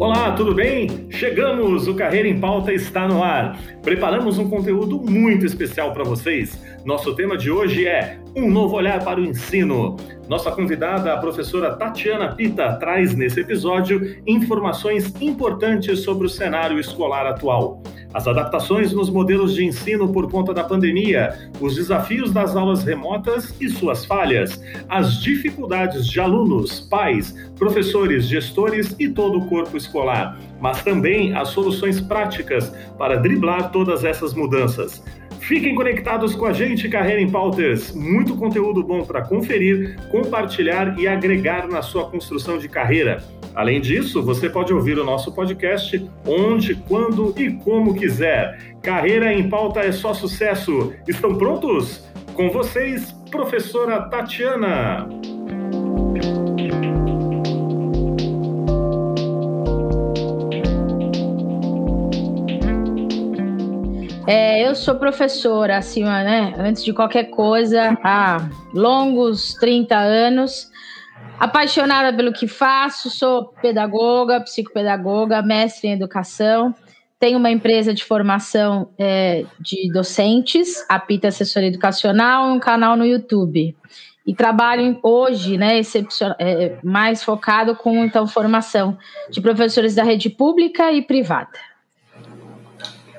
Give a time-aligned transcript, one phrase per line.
[0.00, 1.08] Olá, tudo bem?
[1.10, 1.88] Chegamos!
[1.88, 3.58] O Carreira em Pauta está no ar.
[3.82, 6.62] Preparamos um conteúdo muito especial para vocês.
[6.84, 9.96] Nosso tema de hoje é Um Novo Olhar para o Ensino.
[10.28, 17.26] Nossa convidada, a professora Tatiana Pita, traz nesse episódio informações importantes sobre o cenário escolar
[17.26, 17.82] atual.
[18.12, 23.54] As adaptações nos modelos de ensino por conta da pandemia, os desafios das aulas remotas
[23.60, 30.38] e suas falhas, as dificuldades de alunos, pais, professores, gestores e todo o corpo escolar,
[30.58, 35.02] mas também as soluções práticas para driblar todas essas mudanças.
[35.48, 37.90] Fiquem conectados com a gente, Carreira em Pautas.
[37.94, 43.24] Muito conteúdo bom para conferir, compartilhar e agregar na sua construção de carreira.
[43.54, 48.76] Além disso, você pode ouvir o nosso podcast onde, quando e como quiser.
[48.82, 50.92] Carreira em Pauta é só sucesso.
[51.08, 52.06] Estão prontos?
[52.34, 55.08] Com vocês, professora Tatiana.
[64.30, 66.52] É, eu sou professora, assim, né?
[66.58, 70.70] Antes de qualquer coisa, há longos 30 anos.
[71.40, 76.74] Apaixonada pelo que faço, sou pedagoga, psicopedagoga, mestre em educação.
[77.18, 83.06] Tenho uma empresa de formação é, de docentes, a Pita Assessoria Educacional, um canal no
[83.06, 83.74] YouTube.
[84.26, 85.80] E trabalho hoje, né,
[86.38, 88.98] é, mais focado com então formação
[89.30, 91.48] de professores da rede pública e privada.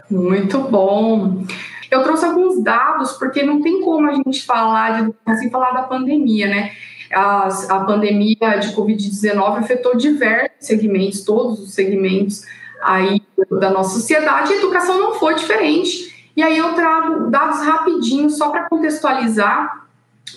[0.10, 1.44] Muito bom.
[1.92, 5.84] Eu trouxe alguns dados, porque não tem como a gente falar de sem falar da
[5.84, 6.72] pandemia, né?
[7.12, 12.44] A, a pandemia de Covid-19 afetou diversos segmentos, todos os segmentos
[12.82, 13.22] aí
[13.60, 16.32] da nossa sociedade, a educação não foi diferente.
[16.36, 19.88] E aí eu trago dados rapidinho, só para contextualizar.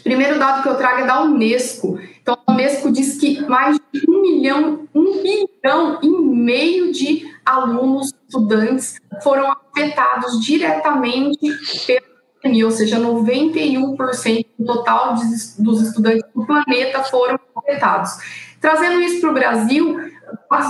[0.03, 1.99] Primeiro dado que eu trago é da Unesco.
[2.21, 8.13] Então, a Unesco diz que mais de um milhão, um bilhão e meio de alunos,
[8.33, 11.39] estudantes, foram afetados diretamente
[11.87, 12.01] pela
[12.43, 18.13] pandemia, ou seja, 91% do total dos estudantes do planeta foram afetados.
[18.61, 19.99] Trazendo isso para o Brasil,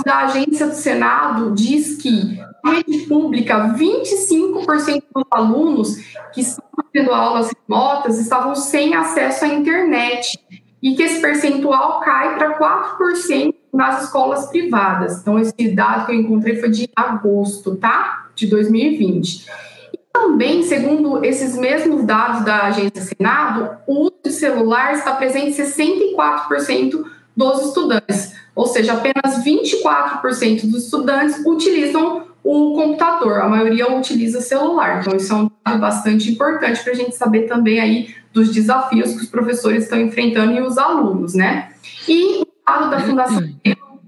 [0.05, 5.97] da agência do Senado diz que na rede pública, 25% dos alunos
[6.33, 10.37] que estão tendo aulas remotas estavam sem acesso à internet
[10.81, 15.19] e que esse percentual cai para 4% nas escolas privadas.
[15.19, 18.27] Então, esse dado que eu encontrei foi de agosto, tá?
[18.35, 19.47] De 2020.
[19.91, 25.59] E também, segundo esses mesmos dados da Agência Senado, o uso de celular está presente
[25.59, 27.03] em 64%
[27.35, 35.01] dos estudantes, ou seja, apenas 24% dos estudantes utilizam o computador, a maioria utiliza celular.
[35.01, 39.13] Então, isso é um dado bastante importante para a gente saber também aí dos desafios
[39.13, 41.71] que os professores estão enfrentando e os alunos, né?
[42.07, 43.49] E da Fundação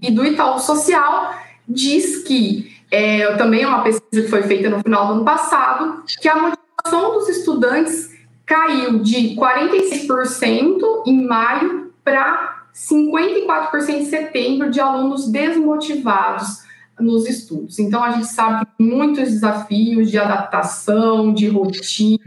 [0.02, 1.34] e do Itaú Social
[1.68, 6.04] diz que, é, também é uma pesquisa que foi feita no final do ano passado,
[6.22, 14.80] que a motivação dos estudantes caiu de 46% em maio para 54% em setembro de
[14.80, 16.65] alunos desmotivados
[17.00, 17.80] nos estudos.
[17.80, 22.20] Então, a gente sabe que muitos desafios de adaptação, de rotina,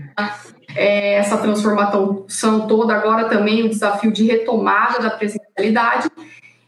[0.76, 6.10] é, essa transformação toda, agora também o desafio de retomada da presencialidade.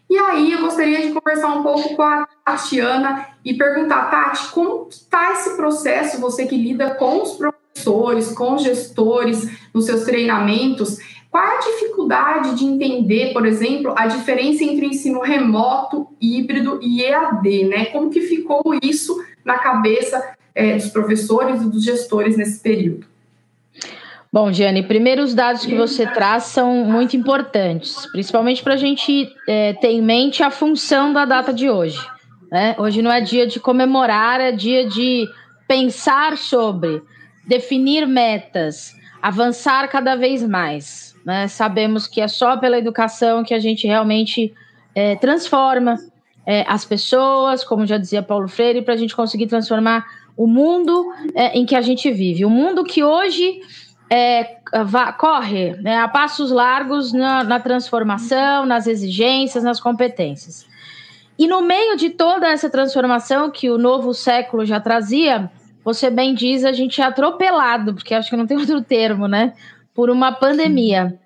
[0.09, 4.89] E aí, eu gostaria de conversar um pouco com a Tatiana e perguntar, Tati, como
[4.89, 10.99] está esse processo, você que lida com os professores, com os gestores, nos seus treinamentos,
[11.31, 16.81] qual é a dificuldade de entender, por exemplo, a diferença entre o ensino remoto, híbrido
[16.83, 17.85] e EAD, né?
[17.87, 23.07] Como que ficou isso na cabeça é, dos professores e dos gestores nesse período?
[24.33, 29.29] Bom, Giane, primeiro os dados que você traz são muito importantes, principalmente para a gente
[29.49, 31.99] é, ter em mente a função da data de hoje.
[32.51, 32.75] Né?
[32.79, 35.29] Hoje não é dia de comemorar, é dia de
[35.67, 37.03] pensar sobre,
[37.47, 41.10] definir metas, avançar cada vez mais.
[41.25, 41.49] Né?
[41.49, 44.55] Sabemos que é só pela educação que a gente realmente
[44.95, 45.97] é, transforma
[46.47, 50.07] é, as pessoas, como já dizia Paulo Freire, para a gente conseguir transformar
[50.37, 52.45] o mundo é, em que a gente vive.
[52.45, 53.61] O mundo que hoje
[54.11, 60.67] é, va, corre né, a passos largos na, na transformação, nas exigências, nas competências.
[61.39, 65.51] E no meio de toda essa transformação que o novo século já trazia,
[65.85, 69.55] você bem diz, a gente é atropelado, porque acho que não tem outro termo, né?
[69.95, 71.19] Por uma pandemia.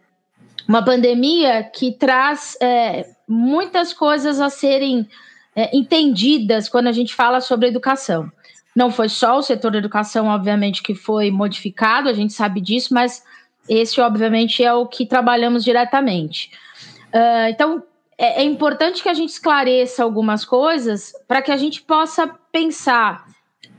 [0.66, 5.08] Uma pandemia que traz é, muitas coisas a serem
[5.54, 8.30] é, entendidas quando a gente fala sobre educação.
[8.74, 12.92] Não foi só o setor da educação, obviamente, que foi modificado, a gente sabe disso,
[12.92, 13.22] mas
[13.68, 16.50] esse, obviamente, é o que trabalhamos diretamente.
[17.14, 17.82] Uh, então,
[18.18, 23.24] é, é importante que a gente esclareça algumas coisas para que a gente possa pensar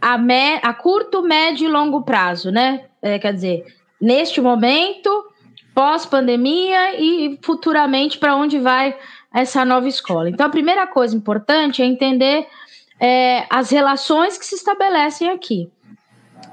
[0.02, 2.86] a, me, a curto, médio e longo prazo, né?
[3.02, 3.66] É, quer dizer,
[4.00, 5.10] neste momento,
[5.74, 8.98] pós-pandemia e futuramente para onde vai
[9.34, 10.30] essa nova escola.
[10.30, 12.48] Então, a primeira coisa importante é entender
[13.00, 15.70] é, as relações que se estabelecem aqui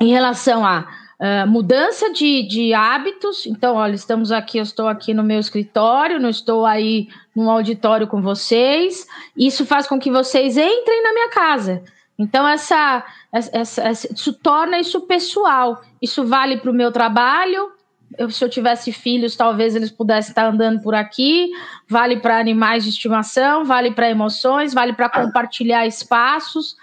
[0.01, 0.89] em relação a
[1.21, 3.47] uh, mudança de, de hábitos.
[3.47, 8.09] Então, olha, estamos aqui, eu estou aqui no meu escritório, não estou aí num auditório
[8.09, 9.07] com vocês.
[9.37, 11.85] Isso faz com que vocês entrem na minha casa.
[12.19, 15.83] Então, essa, essa, essa isso torna isso pessoal.
[16.01, 17.73] Isso vale para o meu trabalho,
[18.19, 21.51] eu, se eu tivesse filhos, talvez eles pudessem estar andando por aqui.
[21.89, 26.77] Vale para animais de estimação, vale para emoções, vale para compartilhar espaços,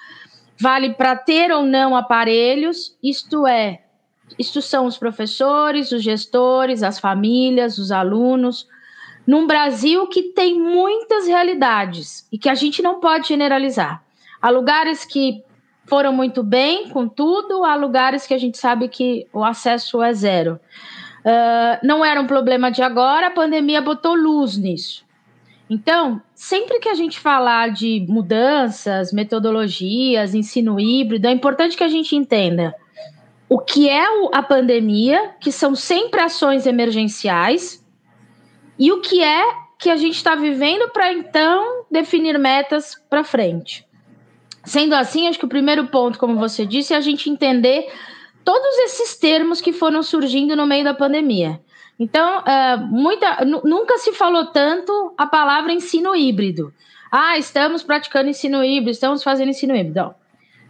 [0.60, 2.98] vale para ter ou não aparelhos.
[3.04, 3.82] Isto é,
[4.38, 8.68] isto são os professores, os gestores, as famílias, os alunos.
[9.26, 14.04] Num Brasil que tem muitas realidades e que a gente não pode generalizar.
[14.42, 15.44] Há lugares que
[15.86, 20.14] foram muito bem com tudo, há lugares que a gente sabe que o acesso é
[20.14, 20.60] zero.
[21.20, 25.06] Uh, não era um problema de agora, a pandemia botou luz nisso.
[25.70, 31.90] Então, sempre que a gente falar de mudanças, metodologias, ensino híbrido, é importante que a
[31.90, 32.74] gente entenda
[33.50, 37.84] o que é a pandemia, que são sempre ações emergenciais,
[38.78, 39.44] e o que é
[39.78, 43.89] que a gente está vivendo para então definir metas para frente.
[44.64, 47.88] Sendo assim, acho que o primeiro ponto, como você disse, é a gente entender
[48.44, 51.60] todos esses termos que foram surgindo no meio da pandemia.
[52.00, 56.74] Então, é, muita, nunca se falou tanto a palavra ensino híbrido.
[57.12, 60.00] Ah, estamos praticando ensino híbrido, estamos fazendo ensino híbrido.
[60.00, 60.16] Não.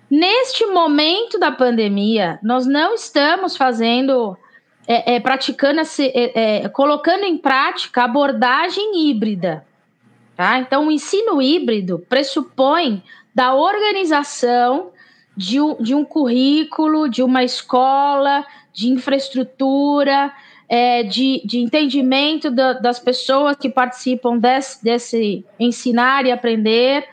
[0.10, 4.36] Neste momento da pandemia, nós não estamos fazendo,
[4.88, 9.64] é, é, praticando, esse, é, é, colocando em prática abordagem híbrida.
[10.36, 10.58] Tá?
[10.58, 13.04] Então, o ensino híbrido pressupõe
[13.34, 14.92] da organização
[15.36, 20.34] de um, de um currículo, de uma escola, de infraestrutura,
[20.68, 27.08] é, de, de entendimento da, das pessoas que participam desse, desse ensinar e aprender,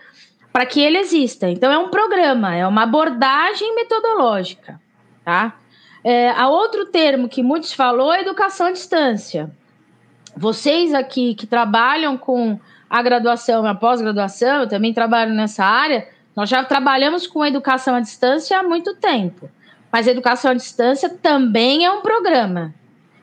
[0.52, 1.48] para que ele exista.
[1.48, 4.80] Então, é um programa, é uma abordagem metodológica.
[5.24, 5.56] Tá?
[6.02, 9.50] É, a outro termo que muitos falou é educação à distância.
[10.36, 16.48] Vocês aqui que trabalham com a graduação a pós-graduação, eu também trabalho nessa área, nós
[16.48, 19.48] já trabalhamos com educação à distância há muito tempo,
[19.90, 22.74] mas a educação à distância também é um programa.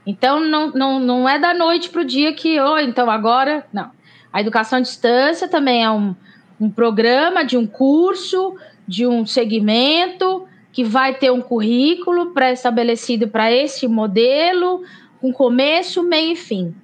[0.06, 3.66] Então, não, não, não é da noite para o dia que, oh, então agora.
[3.72, 3.90] Não.
[4.32, 6.14] A educação à distância também é um,
[6.60, 8.56] um programa de um curso,
[8.88, 14.84] de um segmento, que vai ter um currículo pré-estabelecido para esse modelo,
[15.22, 16.76] com começo, meio e fim.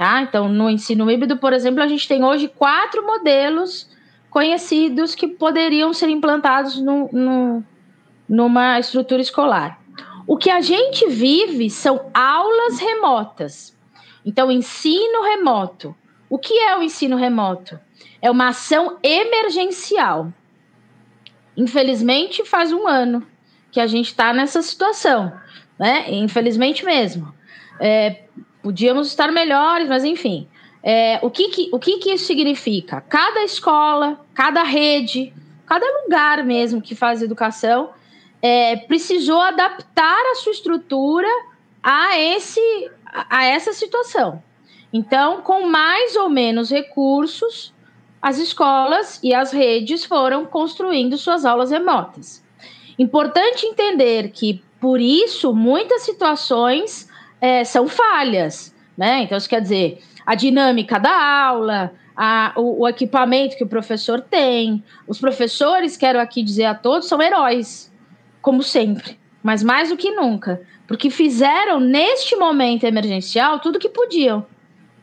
[0.00, 0.22] Tá?
[0.22, 3.86] Então, no ensino híbrido, por exemplo, a gente tem hoje quatro modelos
[4.30, 7.62] conhecidos que poderiam ser implantados no, no,
[8.26, 9.78] numa estrutura escolar.
[10.26, 13.76] O que a gente vive são aulas remotas.
[14.24, 15.94] Então, ensino remoto.
[16.30, 17.78] O que é o ensino remoto?
[18.22, 20.32] É uma ação emergencial.
[21.54, 23.22] Infelizmente, faz um ano
[23.70, 25.30] que a gente está nessa situação,
[25.78, 26.10] né?
[26.10, 27.34] Infelizmente mesmo.
[27.78, 28.22] É,
[28.62, 30.48] podíamos estar melhores, mas enfim.
[30.82, 33.00] É, o que, que, o que, que isso significa?
[33.02, 35.32] Cada escola, cada rede,
[35.66, 37.90] cada lugar mesmo que faz educação
[38.42, 41.28] é, precisou adaptar a sua estrutura
[41.82, 44.42] a, esse, a essa situação.
[44.92, 47.72] Então, com mais ou menos recursos,
[48.20, 52.42] as escolas e as redes foram construindo suas aulas remotas.
[52.98, 57.08] Importante entender que, por isso, muitas situações
[57.40, 58.74] é, são falhas.
[58.96, 59.22] Né?
[59.22, 64.20] Então, isso quer dizer, a dinâmica da aula, a, o, o, equipamento que o professor
[64.20, 64.84] tem.
[65.08, 67.90] Os professores, quero aqui dizer a todos, são heróis,
[68.42, 74.44] como sempre, mas mais do que nunca, porque fizeram neste momento emergencial tudo que podiam,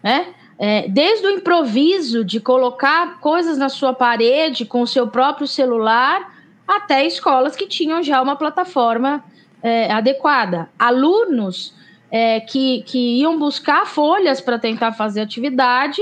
[0.03, 0.27] né?
[0.59, 6.35] É, desde o improviso de colocar coisas na sua parede com o seu próprio celular,
[6.67, 9.23] até escolas que tinham já uma plataforma
[9.61, 10.67] é, adequada.
[10.79, 11.75] Alunos
[12.11, 16.01] é, que, que iam buscar folhas para tentar fazer atividade,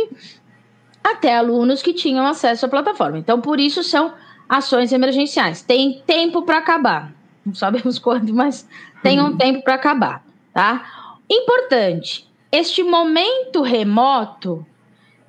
[1.03, 3.17] até alunos que tinham acesso à plataforma.
[3.17, 4.13] Então, por isso são
[4.47, 5.61] ações emergenciais.
[5.61, 7.13] Tem tempo para acabar.
[7.45, 8.67] Não sabemos quando, mas
[9.03, 9.37] tem um uhum.
[9.37, 11.17] tempo para acabar, tá?
[11.29, 14.65] Importante, este momento remoto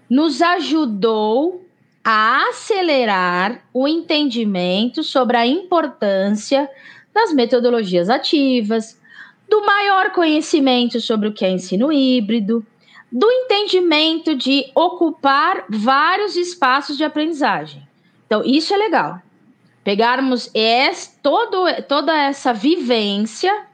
[0.09, 1.65] nos ajudou
[2.05, 6.71] a acelerar o entendimento sobre a importância
[7.13, 9.01] das metodologias ativas,
[9.49, 12.65] do maior conhecimento sobre o que é ensino híbrido,
[13.11, 17.87] do entendimento de ocupar vários espaços de aprendizagem.
[18.27, 19.21] Então, isso é legal.
[19.85, 23.65] Pegarmos esse, todo, toda essa vivência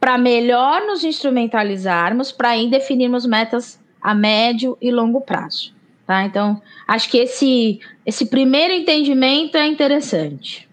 [0.00, 5.74] para melhor nos instrumentalizarmos, para aí definirmos metas a médio e longo prazo.
[6.06, 6.24] Tá?
[6.24, 10.68] Então, acho que esse, esse primeiro entendimento é interessante.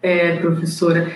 [0.00, 1.12] É, professora.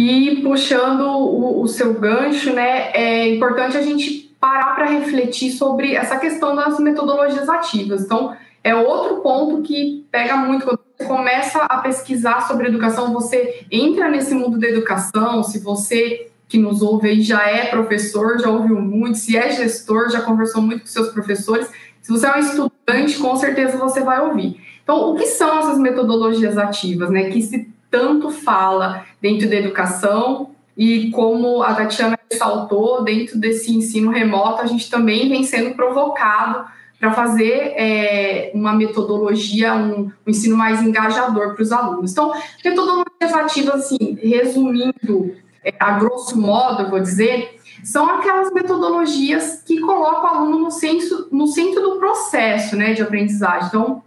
[0.00, 5.96] E puxando o, o seu gancho, né, é importante a gente parar para refletir sobre
[5.96, 8.04] essa questão das metodologias ativas.
[8.04, 13.66] Então, é outro ponto que pega muito quando você começa a pesquisar sobre educação, você
[13.72, 18.50] entra nesse mundo da educação, se você que nos ouve aí já é professor, já
[18.50, 21.68] ouviu muito, se é gestor, já conversou muito com seus professores,
[22.00, 24.60] se você é um estudante, com certeza você vai ouvir.
[24.84, 30.50] Então, o que são essas metodologias ativas, né, que se tanto fala dentro da educação
[30.76, 36.66] e como a Tatiana ressaltou, dentro desse ensino remoto, a gente também vem sendo provocado
[37.00, 42.12] para fazer é, uma metodologia, um, um, ensino mais engajador para os alunos.
[42.12, 42.32] Então,
[42.64, 49.80] metodologias ativas, assim, resumindo, é, a grosso modo, eu vou dizer, são aquelas metodologias que
[49.80, 53.68] colocam o aluno no, senso, no centro do processo né, de aprendizagem.
[53.68, 54.02] Então,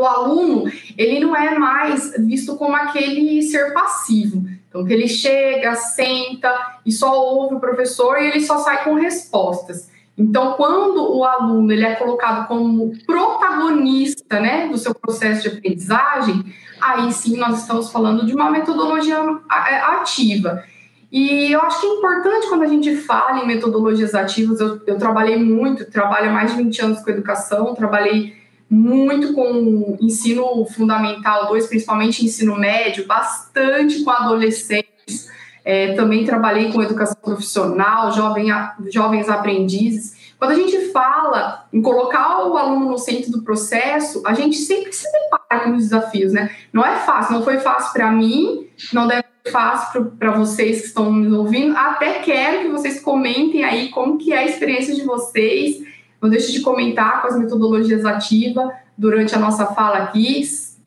[0.00, 4.44] o aluno, ele não é mais visto como aquele ser passivo.
[4.68, 8.94] Então, que ele chega, senta e só ouve o professor e ele só sai com
[8.94, 9.88] respostas.
[10.18, 16.44] Então, quando o aluno ele é colocado como protagonista né, do seu processo de aprendizagem,
[16.80, 19.16] aí sim nós estamos falando de uma metodologia
[19.50, 20.64] é, ativa.
[21.12, 24.98] E eu acho que é importante quando a gente fala em metodologias ativas, eu, eu
[24.98, 28.34] trabalhei muito, trabalho há mais de 20 anos com educação, trabalhei
[28.68, 35.30] muito com ensino fundamental 2, principalmente ensino médio, bastante com adolescentes.
[35.64, 38.48] É, também trabalhei com educação profissional, jovem,
[38.92, 40.34] jovens aprendizes.
[40.38, 44.92] Quando a gente fala em colocar o aluno no centro do processo, a gente sempre
[44.92, 46.54] se depara com os desafios, né?
[46.72, 50.86] Não é fácil, não foi fácil para mim, não deve ser fácil para vocês que
[50.88, 51.76] estão nos ouvindo.
[51.76, 55.85] Até quero que vocês comentem aí como que é a experiência de vocês
[56.26, 58.68] não deixe de comentar com as metodologias ativas
[58.98, 60.42] durante a nossa fala aqui,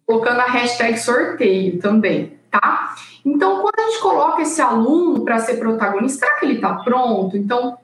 [0.05, 2.93] colocando a hashtag sorteio também, tá?
[3.25, 7.37] Então, quando a gente coloca esse aluno para ser protagonista, será que ele está pronto?
[7.37, 7.77] Então,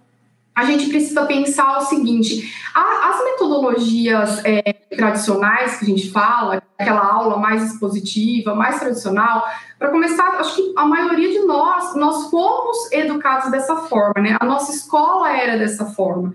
[0.54, 7.06] a gente precisa pensar o seguinte: as metodologias é, tradicionais que a gente fala, aquela
[7.06, 9.46] aula mais expositiva, mais tradicional,
[9.78, 14.38] para começar, acho que a maioria de nós, nós fomos educados dessa forma, né?
[14.40, 16.34] A nossa escola era dessa forma.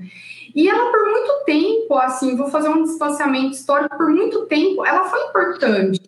[0.54, 5.04] E ela, por muito tempo, assim, vou fazer um distanciamento histórico, por muito tempo, ela
[5.04, 6.00] foi importante.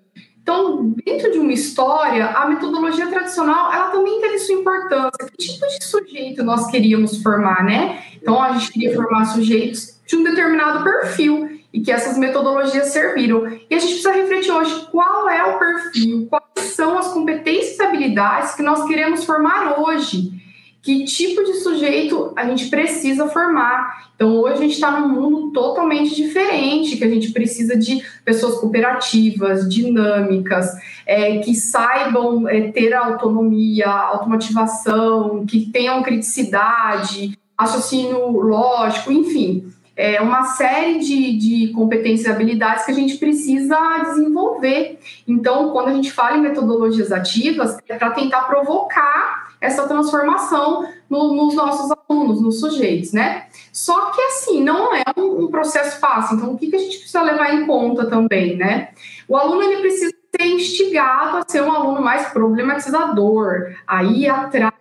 [0.43, 5.31] Então, dentro de uma história, a metodologia tradicional, ela também teve sua importância.
[5.31, 8.03] Que tipo de sujeito nós queríamos formar, né?
[8.21, 13.47] Então, a gente queria formar sujeitos de um determinado perfil e que essas metodologias serviram.
[13.47, 17.83] E a gente precisa refletir hoje qual é o perfil, quais são as competências e
[17.83, 20.42] habilidades que nós queremos formar hoje
[20.83, 24.11] que tipo de sujeito a gente precisa formar.
[24.17, 28.57] Então, hoje a gente está num mundo totalmente diferente, que a gente precisa de pessoas
[28.57, 30.69] cooperativas, dinâmicas,
[31.07, 39.73] é, que saibam é, ter autonomia, automotivação, que tenham criticidade, raciocínio lógico, enfim.
[39.95, 44.99] É uma série de, de competências e habilidades que a gente precisa desenvolver.
[45.29, 51.35] Então, quando a gente fala em metodologias ativas, é para tentar provocar essa transformação no,
[51.35, 53.47] nos nossos alunos, nos sujeitos, né?
[53.73, 56.37] Só que assim, não é um, um, processo fácil.
[56.37, 58.89] Então, o que, que a gente precisa levar em conta também, né?
[59.29, 64.73] O aluno ele precisa ser instigado a ser um aluno mais problematizador, a ir atrás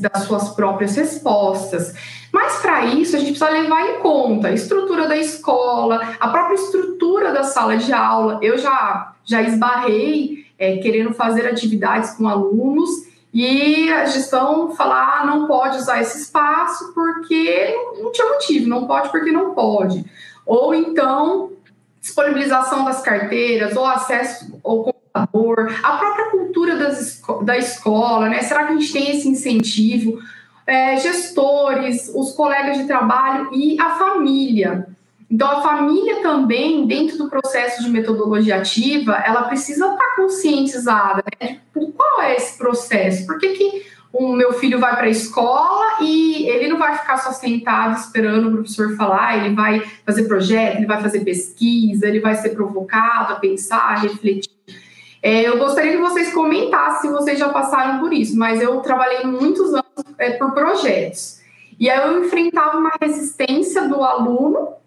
[0.00, 1.94] das suas próprias respostas.
[2.32, 6.54] Mas para isso a gente precisa levar em conta a estrutura da escola, a própria
[6.54, 8.38] estrutura da sala de aula.
[8.40, 15.26] Eu já já esbarrei é, querendo fazer atividades com alunos e a gestão falar ah,
[15.26, 20.04] não pode usar esse espaço porque não tinha motivo, não pode porque não pode.
[20.44, 21.52] Ou então,
[21.98, 28.42] disponibilização das carteiras, ou acesso ao computador, a própria cultura das, da escola, né?
[28.42, 30.18] Será que a gente tem esse incentivo?
[30.66, 34.88] É, gestores, os colegas de trabalho e a família.
[35.32, 41.60] Então, a família também, dentro do processo de metodologia ativa, ela precisa estar conscientizada né,
[41.74, 43.26] de qual é esse processo.
[43.26, 47.16] Por que, que o meu filho vai para a escola e ele não vai ficar
[47.16, 52.20] só sentado esperando o professor falar, ele vai fazer projeto, ele vai fazer pesquisa, ele
[52.20, 54.52] vai ser provocado a pensar, a refletir.
[55.22, 59.24] É, eu gostaria que vocês comentassem se vocês já passaram por isso, mas eu trabalhei
[59.24, 59.86] muitos anos
[60.18, 61.40] é, por projetos.
[61.80, 64.81] E aí eu enfrentava uma resistência do aluno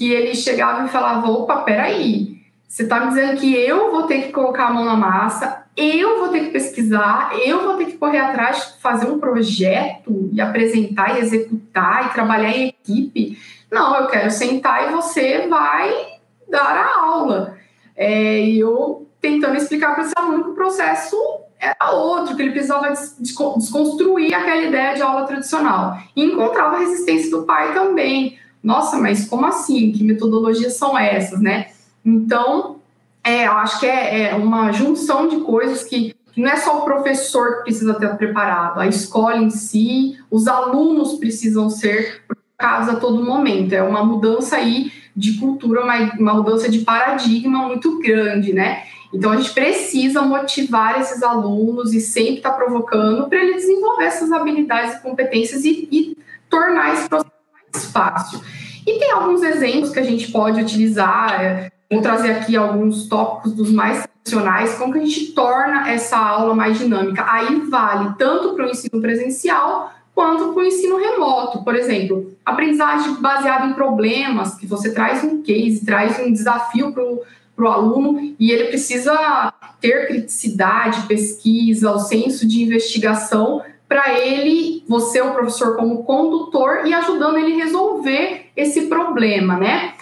[0.00, 4.22] que ele chegava e falava: opa, peraí, você está me dizendo que eu vou ter
[4.22, 7.98] que colocar a mão na massa, eu vou ter que pesquisar, eu vou ter que
[7.98, 13.38] correr atrás, fazer um projeto e apresentar e executar e trabalhar em equipe.
[13.70, 15.92] Não, eu quero sentar e você vai
[16.48, 17.58] dar a aula.
[17.94, 21.14] É, e eu tentando explicar para esse aluno que o processo
[21.58, 25.98] era outro, que ele precisava desconstruir aquela ideia de aula tradicional.
[26.16, 28.39] E encontrava resistência do pai também.
[28.62, 29.90] Nossa, mas como assim?
[29.92, 31.68] Que metodologias são essas, né?
[32.04, 32.76] Então,
[33.24, 36.78] é, eu acho que é, é uma junção de coisas que, que, não é só
[36.78, 42.88] o professor que precisa ter preparado, a escola em si, os alunos precisam ser preparados
[42.88, 43.72] a todo momento.
[43.72, 48.84] É uma mudança aí de cultura, uma, uma mudança de paradigma muito grande, né?
[49.12, 54.04] Então a gente precisa motivar esses alunos e sempre estar tá provocando para ele desenvolver
[54.04, 56.16] essas habilidades e competências e, e
[56.48, 57.29] tornar esse processo
[57.74, 58.40] fácil.
[58.86, 61.40] E tem alguns exemplos que a gente pode utilizar.
[61.40, 66.16] É, vou trazer aqui alguns tópicos dos mais tradicionais, como que a gente torna essa
[66.16, 67.24] aula mais dinâmica.
[67.28, 71.62] Aí vale tanto para o ensino presencial quanto para o ensino remoto.
[71.64, 77.02] Por exemplo, aprendizagem baseada em problemas, que você traz um case, traz um desafio para
[77.02, 77.20] o
[77.60, 84.84] para o aluno e ele precisa ter criticidade, pesquisa, o senso de investigação para ele,
[84.86, 89.94] você, o professor, como condutor e ajudando ele resolver esse problema, né?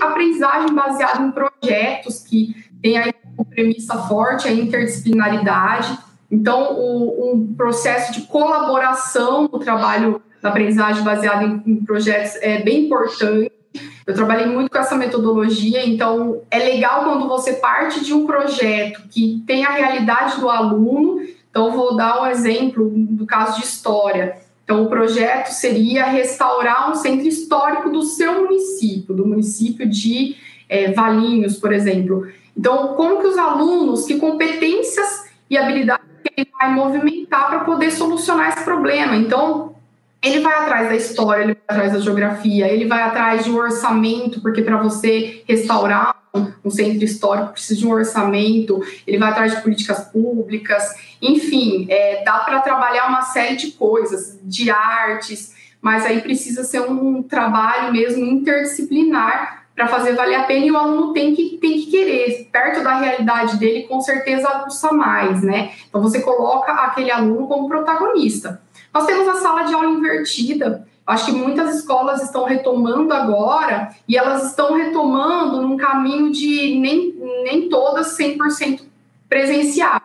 [0.00, 5.98] Aprendizagem baseada em projetos que tem aí como premissa forte a interdisciplinaridade.
[6.30, 12.62] Então, o, um processo de colaboração no trabalho da aprendizagem baseada em, em projetos é
[12.62, 13.52] bem importante.
[14.06, 19.02] Eu trabalhei muito com essa metodologia, então é legal quando você parte de um projeto
[19.10, 21.20] que tem a realidade do aluno.
[21.56, 24.36] Então, vou dar um exemplo do caso de história.
[24.62, 30.36] Então, o projeto seria restaurar um centro histórico do seu município, do município de
[30.68, 32.28] é, Valinhos, por exemplo.
[32.54, 37.90] Então, como que os alunos, que competências e habilidades que ele vai movimentar para poder
[37.90, 39.16] solucionar esse problema?
[39.16, 39.74] Então,
[40.22, 43.56] ele vai atrás da história, ele vai atrás da geografia, ele vai atrás de um
[43.56, 46.15] orçamento, porque para você restaurar
[46.64, 52.22] um centro histórico precisa de um orçamento, ele vai atrás de políticas públicas, enfim, é,
[52.24, 57.92] dá para trabalhar uma série de coisas, de artes, mas aí precisa ser um trabalho
[57.92, 62.48] mesmo interdisciplinar para fazer valer a pena e o aluno tem que, tem que querer,
[62.50, 65.72] perto da realidade dele, com certeza aguça mais, né?
[65.86, 68.62] Então você coloca aquele aluno como protagonista.
[68.92, 70.86] Nós temos a sala de aula invertida.
[71.06, 77.14] Acho que muitas escolas estão retomando agora e elas estão retomando num caminho de nem,
[77.44, 78.80] nem todas 100%
[79.28, 80.02] presenciais.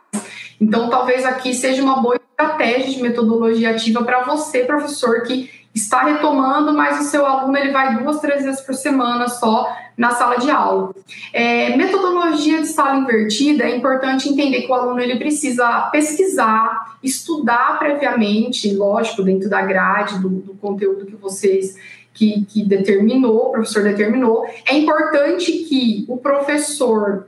[0.60, 6.04] Então, talvez aqui seja uma boa estratégia de metodologia ativa para você, professor, que está
[6.04, 10.38] retomando, mas o seu aluno ele vai duas, três vezes por semana só na sala
[10.38, 10.94] de aula.
[11.32, 17.80] É, metodologia de sala invertida, é importante entender que o aluno ele precisa pesquisar, estudar
[17.80, 21.76] previamente, lógico, dentro da grade, do, do conteúdo que vocês
[22.14, 24.46] que, que determinou, o professor determinou.
[24.66, 27.28] É importante que o professor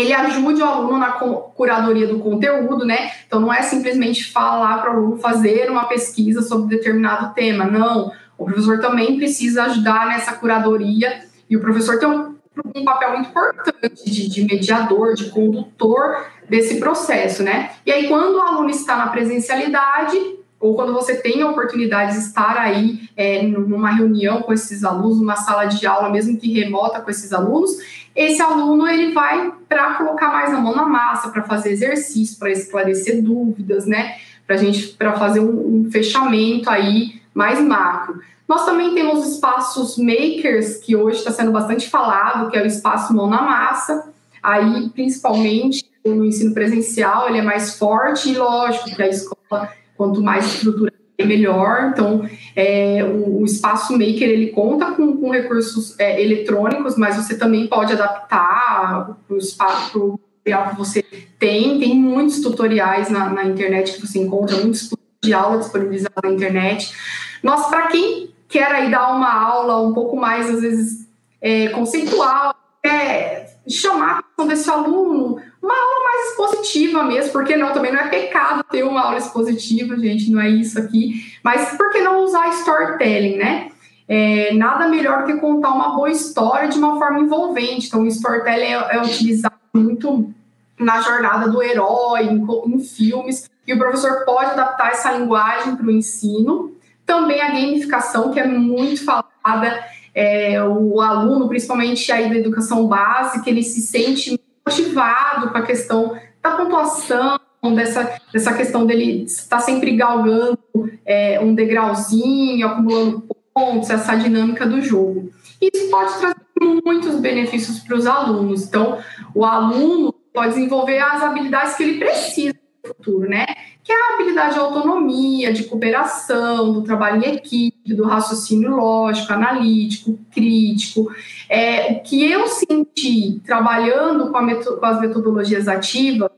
[0.00, 3.10] ele ajude o aluno na curadoria do conteúdo, né?
[3.26, 8.12] Então não é simplesmente falar para o aluno fazer uma pesquisa sobre determinado tema, não.
[8.38, 12.36] O professor também precisa ajudar nessa curadoria e o professor tem um,
[12.74, 17.72] um papel muito importante de, de, mediador, de condutor desse processo, né?
[17.84, 22.18] E aí quando o aluno está na presencialidade ou quando você tem a oportunidade de
[22.18, 27.00] estar aí é, numa reunião com esses alunos, numa sala de aula, mesmo que remota
[27.00, 27.78] com esses alunos,
[28.14, 32.50] esse aluno ele vai para colocar mais a mão na massa, para fazer exercício, para
[32.50, 34.16] esclarecer dúvidas, né?
[34.46, 38.20] Para gente, para fazer um, um fechamento aí mais macro.
[38.46, 43.14] Nós também temos espaços makers, que hoje está sendo bastante falado, que é o espaço
[43.14, 44.12] mão na massa.
[44.42, 50.22] Aí, principalmente no ensino presencial, ele é mais forte e lógico que a escola, quanto
[50.22, 51.90] mais estrutura melhor.
[51.92, 57.36] Então, é, o, o, espaço maker ele conta com, com recursos é, eletrônicos, mas você
[57.36, 61.02] também pode adaptar o espaço material que você
[61.38, 61.78] tem.
[61.78, 64.88] Tem muitos tutoriais na, na internet que você encontra, muitos
[65.22, 66.94] de aula disponibilizados na internet.
[67.42, 71.06] Nós, para quem quer aí dar uma aula um pouco mais, às vezes,
[71.42, 77.72] é, conceitual, é, chamar a atenção desse aluno, uma aula mais expositiva mesmo, porque não,
[77.72, 81.90] também não é pecado ter uma aula expositiva, gente, não é isso aqui, mas por
[81.90, 83.70] que não usar storytelling, né?
[84.08, 87.86] É, nada melhor que contar uma boa história de uma forma envolvente.
[87.86, 90.34] Então, o storytelling é, é utilizado muito
[90.76, 95.86] na jornada do herói, em, em, filmes, e o professor pode adaptar essa linguagem para
[95.86, 96.74] o ensino.
[97.06, 103.48] Também a gamificação, que é muito falada, é, o aluno, principalmente aí da educação básica,
[103.48, 107.40] ele se sente motivado com a questão da pontuação,
[107.74, 110.58] dessa, dessa questão dele estar sempre galgando
[111.04, 115.30] é, um degrauzinho, acumulando pontos, essa dinâmica do jogo.
[115.60, 116.36] Isso pode trazer
[116.84, 118.66] muitos benefícios para os alunos.
[118.66, 118.98] Então,
[119.34, 123.46] o aluno pode desenvolver as habilidades que ele precisa no futuro, né?
[123.90, 129.32] Que é a habilidade de autonomia, de cooperação, do trabalho em equipe, do raciocínio lógico,
[129.32, 131.12] analítico, crítico.
[131.48, 136.30] É, o que eu senti trabalhando com, com as metodologias ativas,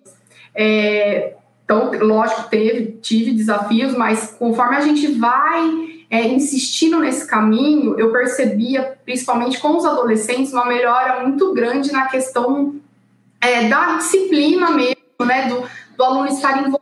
[0.54, 8.00] é, então, lógico, teve, tive desafios, mas conforme a gente vai é, insistindo nesse caminho,
[8.00, 12.76] eu percebia, principalmente com os adolescentes, uma melhora muito grande na questão
[13.42, 16.81] é, da disciplina mesmo, né, do, do aluno estar envolvido,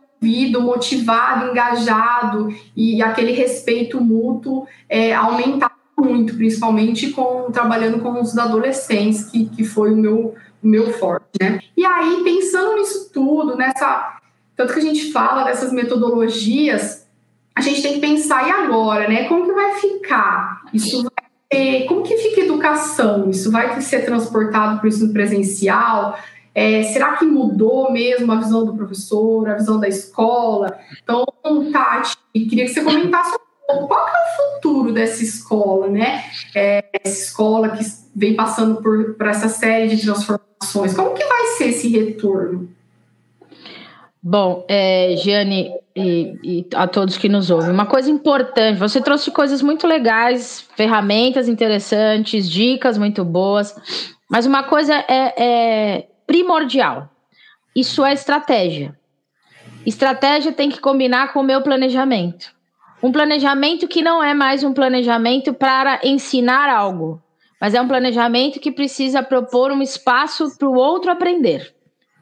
[0.61, 9.25] motivado, engajado e aquele respeito mútuo é, aumentar muito, principalmente com trabalhando com os adolescentes,
[9.25, 11.59] que, que foi o meu, o meu forte, né?
[11.75, 14.19] E aí, pensando nisso tudo, nessa
[14.55, 17.07] tanto que a gente fala dessas metodologias,
[17.55, 19.27] a gente tem que pensar, e agora, né?
[19.27, 20.61] Como que vai ficar?
[20.73, 23.29] Isso vai ter, como que fica a educação?
[23.29, 26.17] Isso vai ser transportado para o ensino presencial?
[26.53, 30.77] É, será que mudou mesmo a visão do professor, a visão da escola?
[31.01, 31.25] Então,
[31.71, 36.23] Tati, queria que você comentasse um pouco qual é o futuro dessa escola, né?
[36.53, 40.93] É, essa escola que vem passando por, por essa série de transformações.
[40.93, 42.69] Como que vai ser esse retorno?
[44.21, 49.31] Bom, é, Giane e, e, a todos que nos ouvem, uma coisa importante, você trouxe
[49.31, 53.75] coisas muito legais, ferramentas interessantes, dicas muito boas,
[54.29, 57.09] mas uma coisa é, é primordial,
[57.75, 58.97] isso é estratégia.
[59.85, 62.53] Estratégia tem que combinar com o meu planejamento.
[63.03, 67.21] Um planejamento que não é mais um planejamento para ensinar algo,
[67.59, 71.75] mas é um planejamento que precisa propor um espaço para o outro aprender.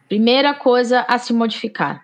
[0.08, 2.02] Primeira coisa a se modificar.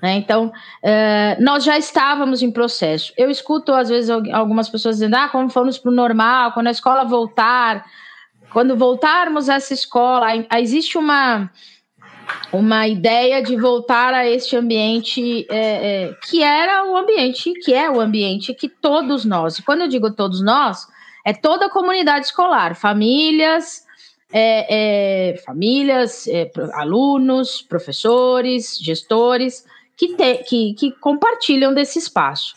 [0.00, 0.14] Né?
[0.14, 3.12] Então, uh, nós já estávamos em processo.
[3.16, 6.70] Eu escuto, às vezes, algumas pessoas dizendo: ah, quando formos para o normal, quando a
[6.70, 7.84] escola voltar,
[8.52, 11.50] quando voltarmos a essa escola, existe uma,
[12.52, 17.90] uma ideia de voltar a este ambiente é, é, que era o ambiente, que é
[17.90, 20.86] o ambiente que todos nós, e quando eu digo todos nós,
[21.24, 23.82] é toda a comunidade escolar, famílias,
[24.32, 29.64] é, é, famílias, é, alunos, professores, gestores,
[29.96, 32.54] que, te, que, que compartilham desse espaço.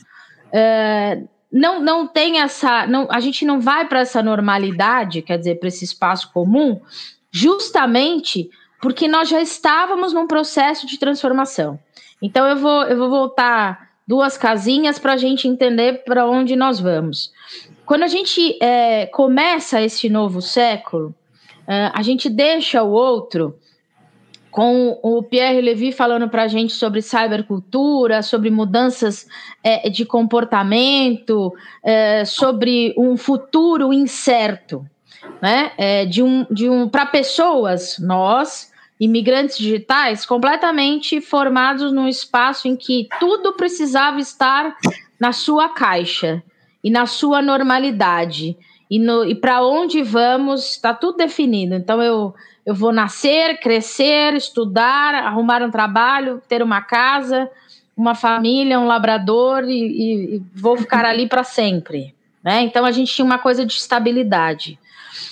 [1.54, 2.86] É, não, não tem essa.
[2.88, 6.80] Não, a gente não vai para essa normalidade, quer dizer, para esse espaço comum,
[7.32, 8.50] justamente
[8.82, 11.80] porque nós já estávamos num processo de transformação.
[12.22, 16.80] Então, eu vou, eu vou voltar duas casinhas para a gente entender para onde nós
[16.80, 17.32] vamos.
[17.86, 21.14] Quando a gente é, começa esse novo século,
[21.72, 23.56] Uh, a gente deixa o outro
[24.52, 29.28] com o Pierre Levy falando para a gente sobre cybercultura, sobre mudanças
[29.64, 34.86] é, de comportamento, é, sobre um futuro incerto,
[35.42, 35.72] né?
[35.78, 42.76] É, de um, de um para pessoas, nós imigrantes digitais, completamente formados num espaço em
[42.76, 44.76] que tudo precisava estar
[45.20, 46.44] na sua caixa
[46.84, 48.56] e na sua normalidade
[48.92, 51.74] e, e para onde vamos, está tudo definido.
[51.76, 52.36] Então eu,
[52.66, 57.50] eu vou nascer, crescer, estudar, arrumar um trabalho, ter uma casa,
[57.96, 62.14] uma família, um labrador e, e vou ficar ali para sempre.
[62.44, 62.62] Né?
[62.62, 64.80] Então a gente tinha uma coisa de estabilidade.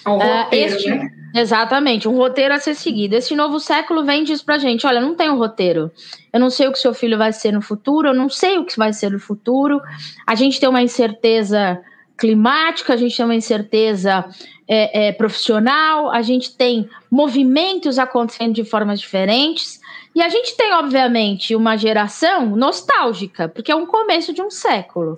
[0.05, 1.11] Um roteiro, uh, este, né?
[1.33, 3.15] Exatamente, um roteiro a ser seguido.
[3.15, 5.91] Esse novo século vem e diz pra gente: olha, não tem um roteiro.
[6.33, 8.65] Eu não sei o que seu filho vai ser no futuro, eu não sei o
[8.65, 9.81] que vai ser no futuro.
[10.25, 11.79] A gente tem uma incerteza
[12.19, 14.25] climática, a gente tem uma incerteza
[14.67, 19.79] é, é, profissional, a gente tem movimentos acontecendo de formas diferentes,
[20.13, 25.17] e a gente tem, obviamente, uma geração nostálgica, porque é um começo de um século.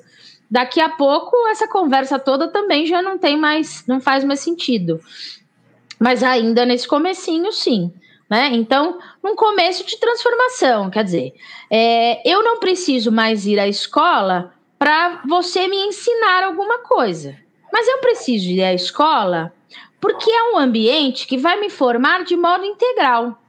[0.49, 4.99] Daqui a pouco, essa conversa toda também já não tem mais, não faz mais sentido.
[5.99, 7.91] Mas ainda nesse comecinho, sim.
[8.29, 8.49] Né?
[8.53, 11.33] Então, num começo de transformação, quer dizer,
[11.69, 17.37] é, eu não preciso mais ir à escola para você me ensinar alguma coisa.
[17.71, 19.53] Mas eu preciso ir à escola
[19.99, 23.39] porque é um ambiente que vai me formar de modo integral.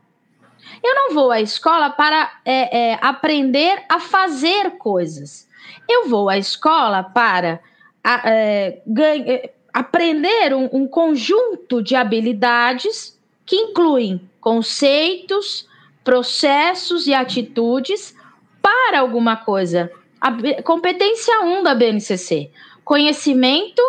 [0.84, 5.48] Eu não vou à escola para é, é, aprender a fazer coisas.
[5.88, 7.60] Eu vou à escola para
[8.04, 15.66] a, é, ganha, é, aprender um, um conjunto de habilidades que incluem conceitos,
[16.04, 18.14] processos e atitudes
[18.60, 19.90] para alguma coisa
[20.22, 22.50] a competência 1 da BNCC:
[22.84, 23.82] conhecimento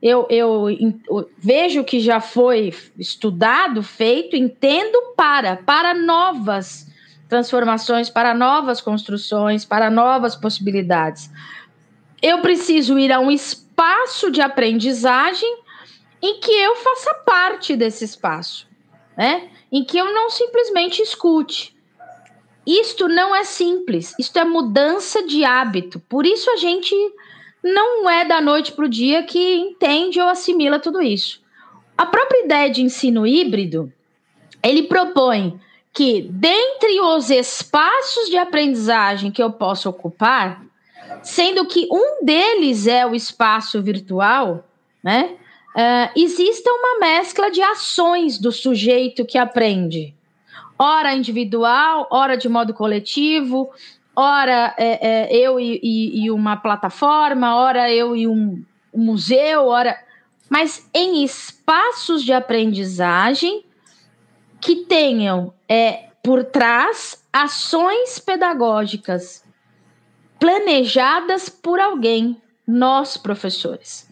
[0.00, 0.68] eu, eu,
[1.08, 6.90] eu vejo que já foi estudado, feito, entendo para, para novas
[7.28, 11.30] transformações, para novas construções, para novas possibilidades.
[12.20, 15.58] Eu preciso ir a um espaço de aprendizagem
[16.20, 18.68] em que eu faça parte desse espaço,
[19.16, 19.50] né?
[19.70, 21.76] Em que eu não simplesmente escute.
[22.66, 26.00] Isto não é simples, isto é mudança de hábito.
[26.08, 26.94] Por isso a gente
[27.62, 31.40] não é da noite para o dia que entende ou assimila tudo isso.
[31.96, 33.92] A própria ideia de ensino híbrido,
[34.62, 35.60] ele propõe
[35.92, 40.64] que, dentre os espaços de aprendizagem que eu posso ocupar,
[41.22, 44.64] sendo que um deles é o espaço virtual,
[45.02, 45.36] né?
[45.74, 50.14] Uh, exista uma mescla de ações do sujeito que aprende.
[50.84, 53.70] Ora individual, ora de modo coletivo,
[54.16, 59.68] ora é, é, eu e, e, e, uma plataforma, ora eu e um, um museu,
[59.68, 59.96] ora.
[60.50, 63.64] Mas em espaços de aprendizagem
[64.60, 69.44] que tenham é, por trás ações pedagógicas
[70.40, 74.10] planejadas por alguém, nós professores.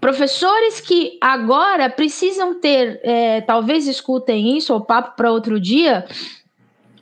[0.00, 6.06] Professores que agora precisam ter, é, talvez escutem isso, ou papo para outro dia,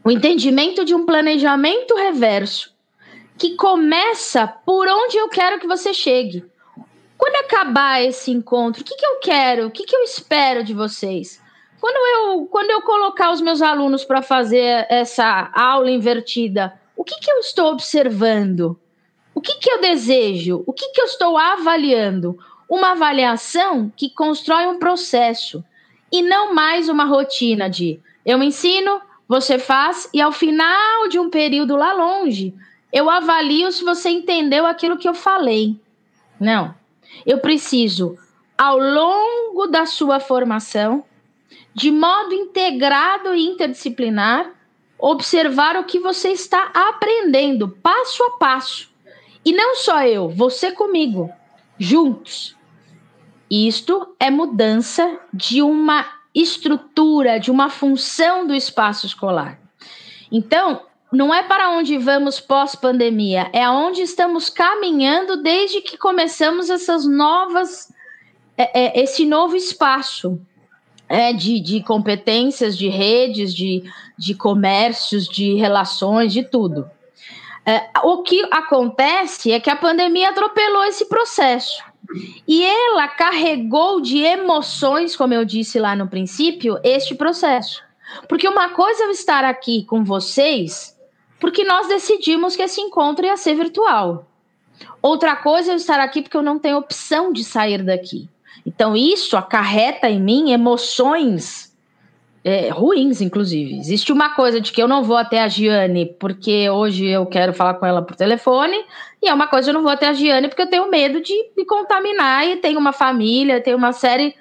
[0.03, 2.75] o entendimento de um planejamento reverso
[3.37, 6.45] que começa por onde eu quero que você chegue.
[7.19, 9.67] Quando acabar esse encontro, o que, que eu quero?
[9.67, 11.43] O que, que eu espero de vocês?
[11.81, 17.19] Quando eu, quando eu colocar os meus alunos para fazer essa aula invertida, o que,
[17.21, 18.79] que eu estou observando?
[19.35, 20.65] O que, que eu desejo?
[20.67, 22.39] O que, que eu estou avaliando?
[22.69, 25.65] Uma avaliação que constrói um processo
[26.11, 31.31] e não mais uma rotina de eu ensino, você faz e ao final de um
[31.31, 32.55] período lá longe,
[32.93, 35.79] eu avalio se você entendeu aquilo que eu falei.
[36.41, 36.75] Não.
[37.25, 38.17] Eu preciso,
[38.57, 41.05] ao longo da sua formação,
[41.75, 44.51] de modo integrado e interdisciplinar,
[44.99, 48.91] observar o que você está aprendendo passo a passo.
[49.45, 51.31] E não só eu, você comigo,
[51.79, 52.56] juntos.
[53.51, 56.05] Isto é mudança de uma
[56.35, 59.59] estrutura, de uma função do espaço escolar.
[60.31, 60.83] Então,
[61.13, 67.93] não é para onde vamos pós-pandemia, é aonde estamos caminhando desde que começamos essas novas,
[68.57, 70.41] é, é, esse novo espaço
[71.09, 73.83] é, de, de competências, de redes, de,
[74.19, 76.91] de comércios, de relações, de tudo.
[77.65, 81.83] É, o que acontece é que a pandemia atropelou esse processo.
[82.47, 87.83] E ela carregou de emoções, como eu disse lá no princípio, este processo.
[88.29, 90.97] Porque uma coisa é eu estar aqui com vocês,
[91.41, 94.27] porque nós decidimos que esse encontro ia ser virtual.
[95.03, 98.29] Outra coisa é eu estar aqui porque eu não tenho opção de sair daqui.
[98.65, 101.66] Então, isso acarreta em mim emoções
[102.47, 103.77] é, ruins, inclusive.
[103.77, 107.53] Existe uma coisa de que eu não vou até a Giane porque hoje eu quero
[107.53, 108.77] falar com ela por telefone,
[109.21, 111.35] e é uma coisa eu não vou até a Giane porque eu tenho medo de
[111.57, 114.33] me contaminar e tenho uma família, tenho uma série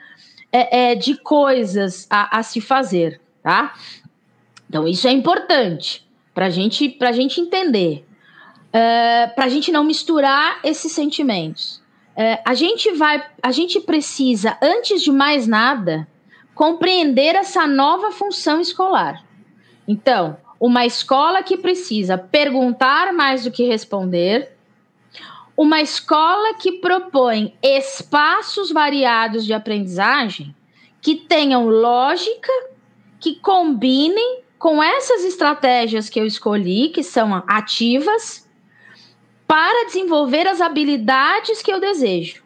[0.51, 3.73] é, é, de coisas a, a, se fazer, tá?
[4.69, 8.05] Então, isso é importante para gente, a gente entender,
[8.71, 11.81] é, para a gente não misturar esses sentimentos.
[12.15, 16.07] É, a gente vai, a gente precisa, antes de mais nada,
[16.55, 19.23] compreender essa nova função escolar.
[19.85, 24.53] Então, uma escola que precisa perguntar mais do que responder,
[25.57, 30.55] uma escola que propõe espaços variados de aprendizagem
[31.01, 32.51] que tenham lógica,
[33.19, 38.49] que combinem com essas estratégias que eu escolhi, que são ativas,
[39.45, 42.44] para desenvolver as habilidades que eu desejo.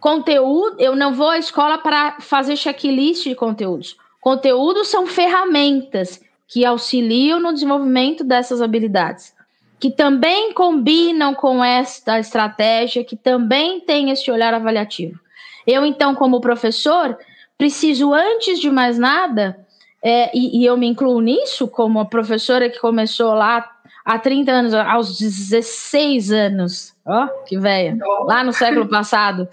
[0.00, 3.96] Conteúdo, eu não vou à escola para fazer checklist de conteúdos.
[4.20, 9.34] Conteúdos são ferramentas que auxiliam no desenvolvimento dessas habilidades,
[9.78, 15.20] que também combinam com esta estratégia, que também tem esse olhar avaliativo.
[15.66, 17.16] Eu, então, como professor,
[17.56, 19.64] preciso, antes de mais nada,
[20.02, 23.70] é, e, e eu me incluo nisso, como a professora que começou lá
[24.04, 29.46] há 30 anos, aos 16 anos, ó, que velha, lá no século passado,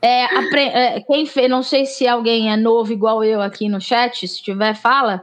[0.00, 4.26] é, é, quem fez, não sei se alguém é novo igual eu aqui no chat,
[4.26, 5.22] se tiver, fala.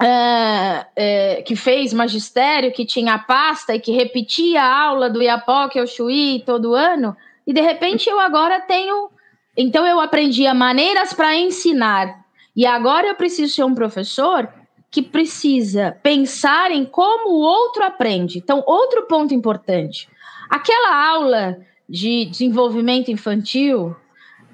[0.00, 5.78] É, é, que fez magistério, que tinha pasta e que repetia a aula do Iapoque
[5.78, 9.10] ao Chuí todo ano, e de repente eu agora tenho.
[9.56, 12.24] Então eu aprendi maneiras para ensinar,
[12.56, 14.48] e agora eu preciso ser um professor
[14.90, 18.38] que precisa pensar em como o outro aprende.
[18.38, 20.08] Então, outro ponto importante:
[20.50, 21.58] aquela aula
[21.92, 23.94] de desenvolvimento infantil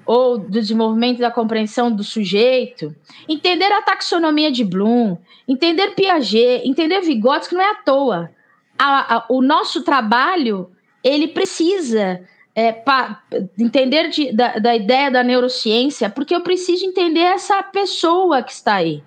[0.05, 2.93] ou do desenvolvimento da compreensão do sujeito,
[3.29, 8.29] entender a taxonomia de Bloom, entender Piaget, entender Vygotsky não é à toa.
[8.77, 10.69] A, a, o nosso trabalho
[11.01, 12.21] ele precisa
[12.53, 13.23] é, pa,
[13.57, 18.75] entender de, da, da ideia da neurociência, porque eu preciso entender essa pessoa que está
[18.75, 19.01] aí.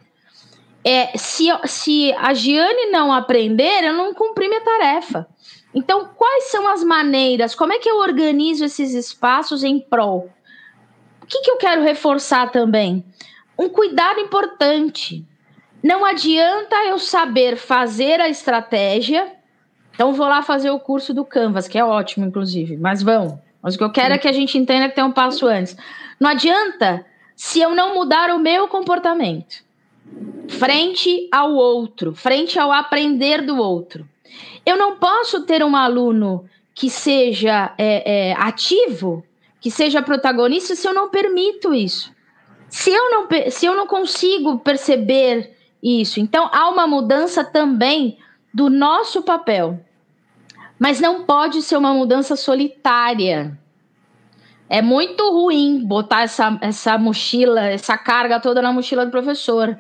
[0.83, 5.27] É, se, se a Giane não aprender, eu não cumpri minha tarefa.
[5.75, 7.55] Então, quais são as maneiras?
[7.55, 10.31] Como é que eu organizo esses espaços em prol?
[11.23, 13.05] O que, que eu quero reforçar também?
[13.59, 15.25] Um cuidado importante.
[15.83, 19.33] Não adianta eu saber fazer a estratégia.
[19.95, 23.41] Então, vou lá fazer o curso do Canvas, que é ótimo, inclusive, mas vão.
[23.63, 25.77] Mas o que eu quero é que a gente entenda que tem um passo antes.
[26.21, 29.65] Não adianta se eu não mudar o meu comportamento
[30.49, 34.07] frente ao outro, frente ao aprender do outro.
[34.65, 39.25] Eu não posso ter um aluno que seja é, é, ativo,
[39.61, 42.13] que seja protagonista, se eu não permito isso.
[42.69, 48.19] Se eu não, se eu não consigo perceber isso, então há uma mudança também
[48.53, 49.79] do nosso papel.
[50.79, 53.59] Mas não pode ser uma mudança solitária.
[54.69, 59.79] É muito ruim botar essa, essa mochila, essa carga toda na mochila do professor.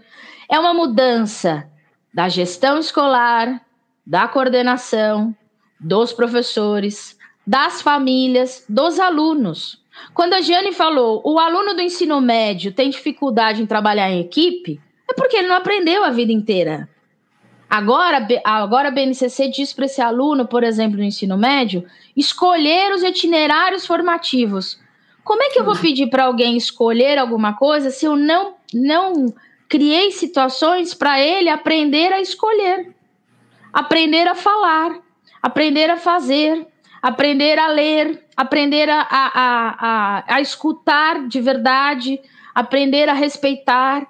[0.48, 1.66] É uma mudança
[2.12, 3.62] da gestão escolar,
[4.06, 5.34] da coordenação,
[5.78, 9.82] dos professores, das famílias, dos alunos.
[10.14, 14.80] Quando a Giane falou, o aluno do ensino médio tem dificuldade em trabalhar em equipe,
[15.10, 16.88] é porque ele não aprendeu a vida inteira.
[17.68, 23.02] Agora, agora a BNCC diz para esse aluno, por exemplo, no ensino médio, escolher os
[23.02, 24.78] itinerários formativos.
[25.24, 29.32] Como é que eu vou pedir para alguém escolher alguma coisa se eu não, não
[29.68, 32.94] criei situações para ele aprender a escolher?
[33.72, 34.98] Aprender a falar,
[35.42, 36.66] aprender a fazer,
[37.02, 42.20] aprender a ler, aprender a, a, a, a, escutar de verdade,
[42.54, 44.06] aprender a respeitar.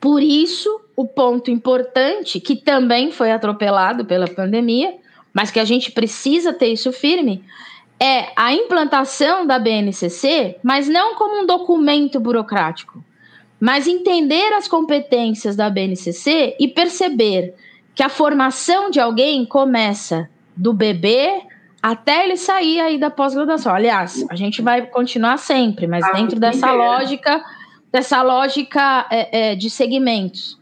[0.00, 4.94] Por isso, o ponto importante, que também foi atropelado pela pandemia,
[5.32, 7.44] mas que a gente precisa ter isso firme,
[8.00, 13.02] é a implantação da BNCC, mas não como um documento burocrático,
[13.60, 17.54] mas entender as competências da BNCC e perceber
[17.98, 21.42] que a formação de alguém começa do bebê
[21.82, 23.74] até ele sair aí da pós-graduação.
[23.74, 27.44] Aliás, a gente vai continuar sempre, mas dentro dessa lógica,
[27.90, 30.56] dessa lógica é, é, de segmentos.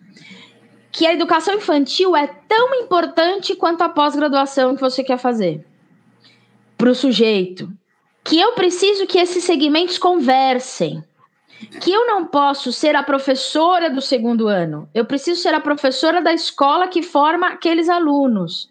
[0.90, 5.62] Que a educação infantil é tão importante quanto a pós-graduação que você quer fazer
[6.78, 7.70] para o sujeito.
[8.24, 11.04] Que eu preciso que esses segmentos conversem
[11.80, 14.88] que eu não posso ser a professora do segundo ano.
[14.94, 18.70] Eu preciso ser a professora da escola que forma aqueles alunos.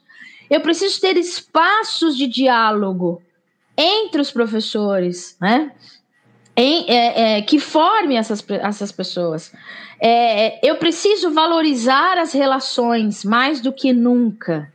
[0.50, 3.21] Eu preciso ter espaços de diálogo
[3.78, 5.71] entre os professores, né?
[6.56, 9.52] Em, é, é, que forme essas, essas pessoas.
[10.00, 14.71] É, eu preciso valorizar as relações mais do que nunca.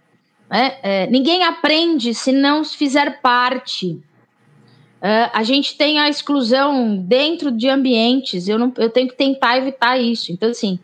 [0.50, 0.76] Né?
[0.82, 3.98] É, ninguém aprende se não fizer parte.
[5.00, 9.56] Uh, a gente tem a exclusão dentro de ambientes, eu, não, eu tenho que tentar
[9.56, 10.30] evitar isso.
[10.30, 10.78] Então, assim,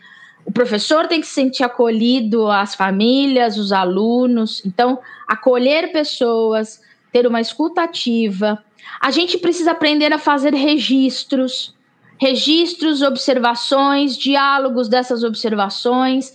[0.47, 4.65] o professor tem que se sentir acolhido, as famílias, os alunos.
[4.65, 6.81] Então, acolher pessoas,
[7.13, 8.63] ter uma escuta ativa.
[9.01, 11.75] A gente precisa aprender a fazer registros,
[12.17, 16.33] registros, observações, diálogos dessas observações,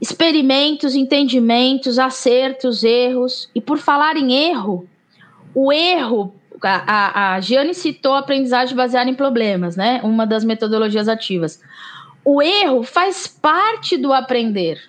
[0.00, 3.48] experimentos, entendimentos, acertos, erros.
[3.54, 4.86] E por falar em erro,
[5.54, 6.34] o erro
[6.66, 7.42] a, a,
[7.74, 10.00] citou a aprendizagem baseada em problemas, né?
[10.02, 11.60] Uma das metodologias ativas.
[12.24, 14.80] O erro faz parte do aprender.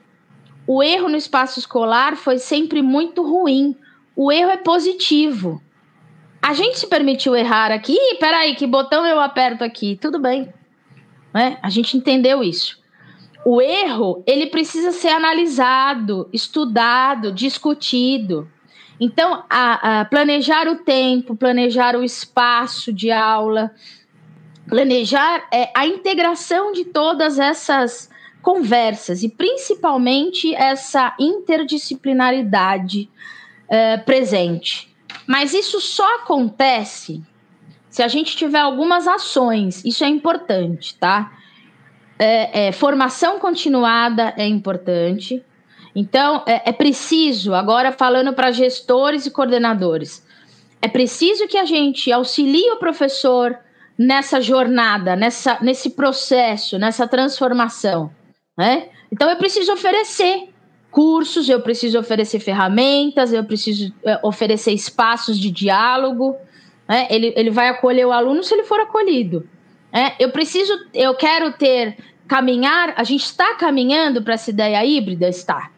[0.68, 3.76] O erro no espaço escolar foi sempre muito ruim.
[4.16, 5.62] O erro é positivo.
[6.42, 7.94] A gente se permitiu errar aqui.
[7.94, 9.98] Ih, peraí, que botão eu aperto aqui?
[10.00, 10.54] Tudo bem.
[11.34, 11.58] Né?
[11.62, 12.80] A gente entendeu isso.
[13.46, 18.50] O erro, ele precisa ser analisado, estudado, discutido.
[19.00, 23.72] Então, a, a planejar o tempo, planejar o espaço de aula,
[24.68, 28.10] planejar é, a integração de todas essas
[28.42, 33.10] conversas e principalmente essa interdisciplinaridade
[33.68, 34.94] é, presente.
[35.28, 37.24] Mas isso só acontece
[37.90, 41.32] se a gente tiver algumas ações, isso é importante, tá?
[42.20, 45.42] É, é, formação continuada é importante,
[45.96, 50.26] então, é, é preciso, agora falando para gestores e coordenadores,
[50.82, 53.58] é preciso que a gente auxilie o professor
[53.98, 58.12] nessa jornada, nessa, nesse processo, nessa transformação.
[58.58, 58.90] Né?
[59.10, 60.50] Então, eu preciso oferecer
[60.92, 66.36] cursos, eu preciso oferecer ferramentas, eu preciso é, oferecer espaços de diálogo.
[66.88, 67.08] Né?
[67.10, 69.48] Ele, ele vai acolher o aluno se ele for acolhido.
[69.94, 70.14] Né?
[70.20, 75.30] Eu preciso, eu quero ter, caminhar, a gente está caminhando para essa ideia híbrida?
[75.30, 75.72] Está.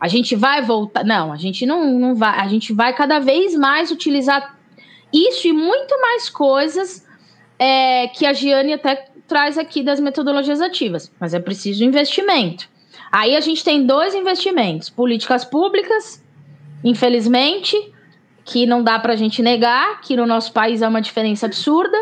[0.00, 1.04] A gente vai voltar.
[1.04, 2.38] Não, a gente não, não vai.
[2.38, 4.58] A gente vai cada vez mais utilizar
[5.12, 7.06] isso e muito mais coisas
[7.58, 11.12] é, que a Giane até traz aqui das metodologias ativas.
[11.20, 12.68] Mas é preciso investimento.
[13.12, 16.24] Aí a gente tem dois investimentos: políticas públicas,
[16.82, 17.76] infelizmente,
[18.44, 21.96] que não dá para a gente negar, que no nosso país é uma diferença absurda.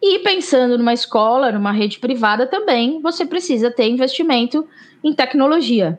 [0.00, 4.68] E pensando numa escola, numa rede privada também, você precisa ter investimento
[5.02, 5.98] em tecnologia.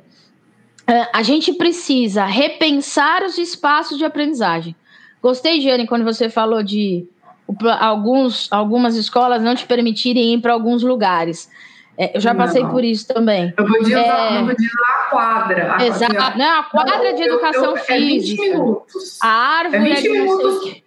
[0.90, 4.76] Uh, a gente precisa repensar os espaços de aprendizagem.
[5.22, 7.08] Gostei, Jane, quando você falou de
[7.80, 11.48] alguns, algumas escolas não te permitirem ir para alguns lugares.
[11.96, 12.72] É, eu já passei não.
[12.72, 13.54] por isso também.
[13.56, 14.40] Eu podia usar, é...
[14.40, 15.78] podia usar a quadra.
[15.86, 16.38] Exato.
[16.38, 18.42] Não, a quadra de educação eu, eu, física.
[18.42, 19.20] É 20 minutos.
[19.22, 20.82] A árvore é 20 minutos.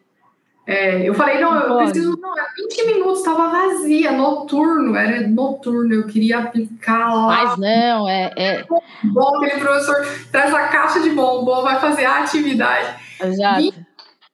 [0.65, 2.17] É, eu falei, não, eu preciso.
[2.21, 7.27] Não, é 20 minutos, estava vazia, noturno, era noturno, eu queria aplicar lá.
[7.27, 8.31] Mas não, é.
[8.37, 8.65] é...
[9.03, 12.95] Bom, aquele professor traz a caixa de bombom, vai fazer a atividade.
[13.21, 13.75] Exato.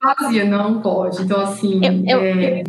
[0.03, 1.23] Vazia, não pode.
[1.23, 1.81] Então, assim.
[2.07, 2.65] Eu, eu, é...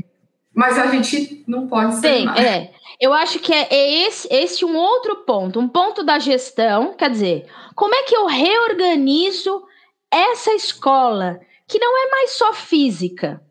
[0.55, 2.01] Mas a gente não pode ser.
[2.01, 2.39] Tem, mais.
[2.39, 2.72] é.
[2.99, 7.10] Eu acho que é, é esse, esse um outro ponto, um ponto da gestão, quer
[7.10, 9.64] dizer, como é que eu reorganizo
[10.12, 13.41] essa escola que não é mais só física,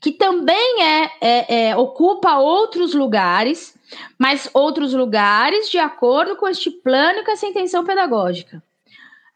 [0.00, 3.76] que também é, é, é, ocupa outros lugares,
[4.18, 8.62] mas outros lugares de acordo com este plano e com essa intenção pedagógica.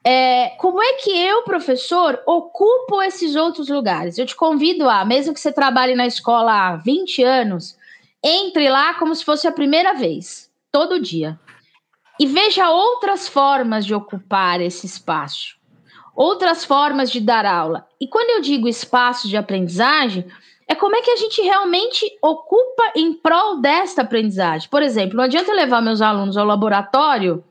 [0.03, 4.17] É, como é que eu, professor, ocupo esses outros lugares?
[4.17, 7.77] Eu te convido a, mesmo que você trabalhe na escola há 20 anos,
[8.23, 11.39] entre lá como se fosse a primeira vez, todo dia.
[12.19, 15.57] E veja outras formas de ocupar esse espaço,
[16.15, 17.87] outras formas de dar aula.
[18.01, 20.27] E quando eu digo espaço de aprendizagem,
[20.71, 24.71] é como é que a gente realmente ocupa em prol desta aprendizagem.
[24.71, 27.43] Por exemplo, não adianta levar meus alunos ao laboratório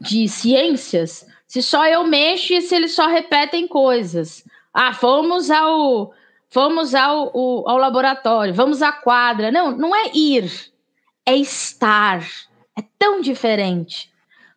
[0.00, 4.44] de ciências se só eu mexo e se eles só repetem coisas.
[4.72, 6.12] Ah, fomos ao
[6.48, 9.50] fomos ao, ao, ao laboratório, vamos à quadra.
[9.50, 10.48] Não, não é ir,
[11.26, 12.22] é estar.
[12.78, 14.11] É tão diferente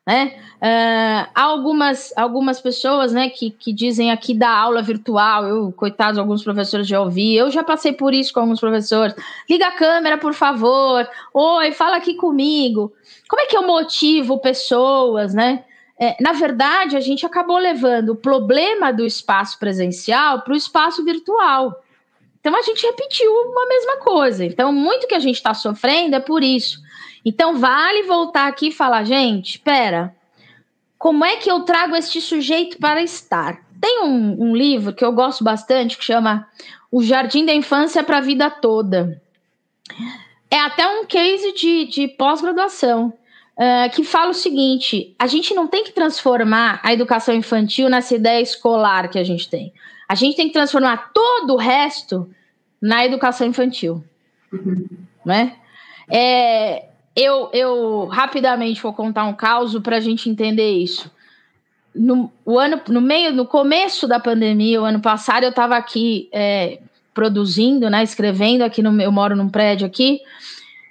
[0.06, 0.36] né?
[0.58, 6.44] Uh, algumas, algumas pessoas, né, que, que dizem aqui da aula virtual, eu, coitados, alguns
[6.44, 9.16] professores já ouvi, eu já passei por isso com alguns professores.
[9.50, 11.08] Liga a câmera, por favor.
[11.34, 12.94] Oi, fala aqui comigo.
[13.28, 15.64] Como é que eu motivo pessoas, né?
[16.00, 21.04] É, na verdade, a gente acabou levando o problema do espaço presencial para o espaço
[21.04, 21.82] virtual.
[22.40, 24.46] Então a gente repetiu uma mesma coisa.
[24.46, 26.80] Então, muito que a gente está sofrendo é por isso.
[27.26, 30.16] Então, vale voltar aqui e falar, gente, espera,
[30.98, 33.66] como é que eu trago este sujeito para estar?
[33.82, 36.48] Tem um, um livro que eu gosto bastante que chama
[36.92, 39.22] O Jardim da Infância para a Vida Toda.
[40.50, 43.14] É até um case de, de pós-graduação.
[43.58, 48.14] Uh, que fala o seguinte: a gente não tem que transformar a educação infantil nessa
[48.14, 49.72] ideia escolar que a gente tem.
[50.10, 52.30] A gente tem que transformar todo o resto
[52.82, 54.04] na educação infantil.
[54.52, 54.86] Uhum.
[55.26, 55.56] Né?
[56.12, 61.10] É, eu, eu rapidamente vou contar um caso para a gente entender isso.
[61.94, 66.28] No, o ano, no meio, no começo da pandemia, o ano passado, eu estava aqui
[66.34, 66.80] é,
[67.14, 70.20] produzindo, né, escrevendo aqui no eu moro num prédio aqui,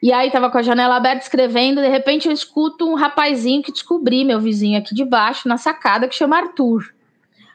[0.03, 3.73] e aí estava com a janela aberta escrevendo, de repente eu escuto um rapazinho que
[3.73, 6.95] descobri, meu vizinho aqui de baixo, na sacada, que chama Arthur.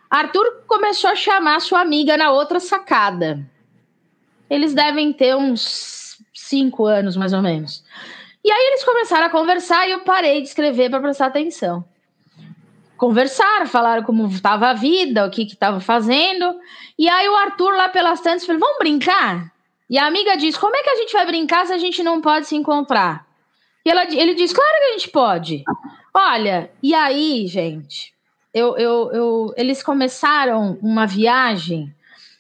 [0.10, 3.40] Arthur começou a chamar sua amiga na outra sacada.
[4.50, 7.84] Eles devem ter uns cinco anos, mais ou menos.
[8.50, 11.86] E aí eles começaram a conversar e eu parei de escrever para prestar atenção.
[12.98, 16.60] Conversaram, falaram como estava a vida, o que estava fazendo.
[16.98, 19.54] E aí o Arthur, lá pelas tantas, falou: vamos brincar?
[19.88, 22.22] E a amiga diz: como é que a gente vai brincar se a gente não
[22.22, 23.24] pode se encontrar?
[23.86, 25.64] E ela, ele diz: claro que a gente pode.
[26.12, 28.16] Olha, e aí, gente,
[28.52, 31.94] eu, eu, eu, eles começaram uma viagem.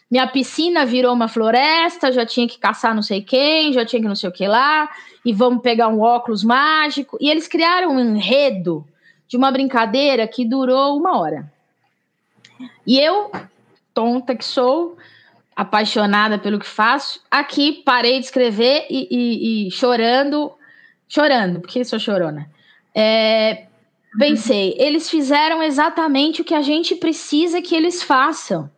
[0.10, 4.08] Minha piscina virou uma floresta, já tinha que caçar não sei quem, já tinha que
[4.08, 4.90] não sei o que lá
[5.26, 7.18] e vamos pegar um óculos mágico.
[7.20, 8.86] E eles criaram um enredo
[9.28, 11.52] de uma brincadeira que durou uma hora.
[12.86, 13.32] E eu,
[13.94, 14.98] tonta que sou,
[15.56, 20.52] apaixonada pelo que faço, aqui parei de escrever e, e, e chorando,
[21.08, 22.50] chorando, porque sou chorona.
[22.96, 23.66] É,
[24.18, 28.70] pensei, eles fizeram exatamente o que a gente precisa que eles façam.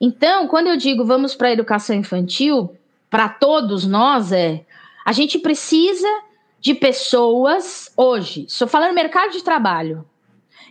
[0.00, 2.74] Então, quando eu digo vamos para a educação infantil,
[3.10, 4.64] para todos nós é
[5.04, 6.08] a gente precisa
[6.60, 8.46] de pessoas hoje.
[8.48, 10.04] Estou falando mercado de trabalho.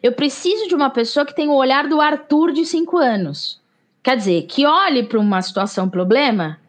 [0.01, 3.61] Eu preciso de uma pessoa que tenha o olhar do Arthur de cinco anos.
[4.01, 6.59] Quer dizer, que olhe para uma situação problema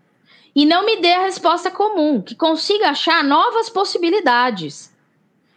[0.55, 4.95] e não me dê a resposta comum, que consiga achar novas possibilidades,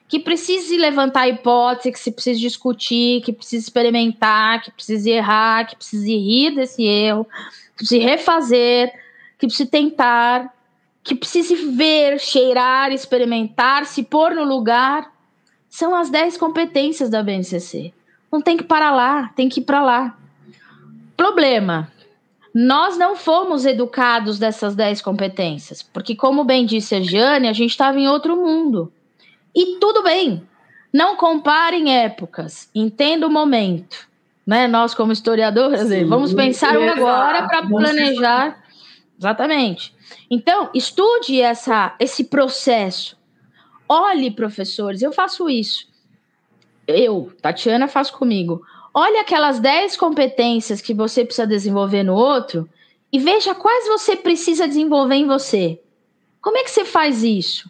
[0.08, 5.76] que precise levantar hipótese, que se precise discutir, que precise experimentar, que precise errar, que
[5.76, 8.92] precise rir desse erro, que precise refazer,
[9.38, 10.52] que precise tentar,
[11.08, 15.10] que precise ver, cheirar, experimentar, se pôr no lugar.
[15.70, 17.94] São as 10 competências da BNCC.
[18.32, 20.18] Não tem que parar lá, tem que ir para lá.
[21.16, 21.90] Problema:
[22.54, 27.72] nós não fomos educados dessas 10 competências, porque, como bem disse a Jane, a gente
[27.72, 28.92] estava em outro mundo.
[29.56, 30.44] E tudo bem,
[30.92, 34.08] não comparem épocas, entenda o momento.
[34.46, 34.68] Né?
[34.68, 38.67] Nós, como historiadores, Sim, vamos pensar agora para planejar.
[39.18, 39.96] Exatamente.
[40.30, 43.18] Então, estude essa, esse processo.
[43.90, 45.88] Olhe, professores, eu faço isso.
[46.88, 48.62] Eu, Tatiana, faço comigo.
[48.94, 52.70] Olhe aquelas 10 competências que você precisa desenvolver no outro
[53.12, 55.80] e veja quais você precisa desenvolver em você.
[56.42, 57.70] Como é que você faz isso?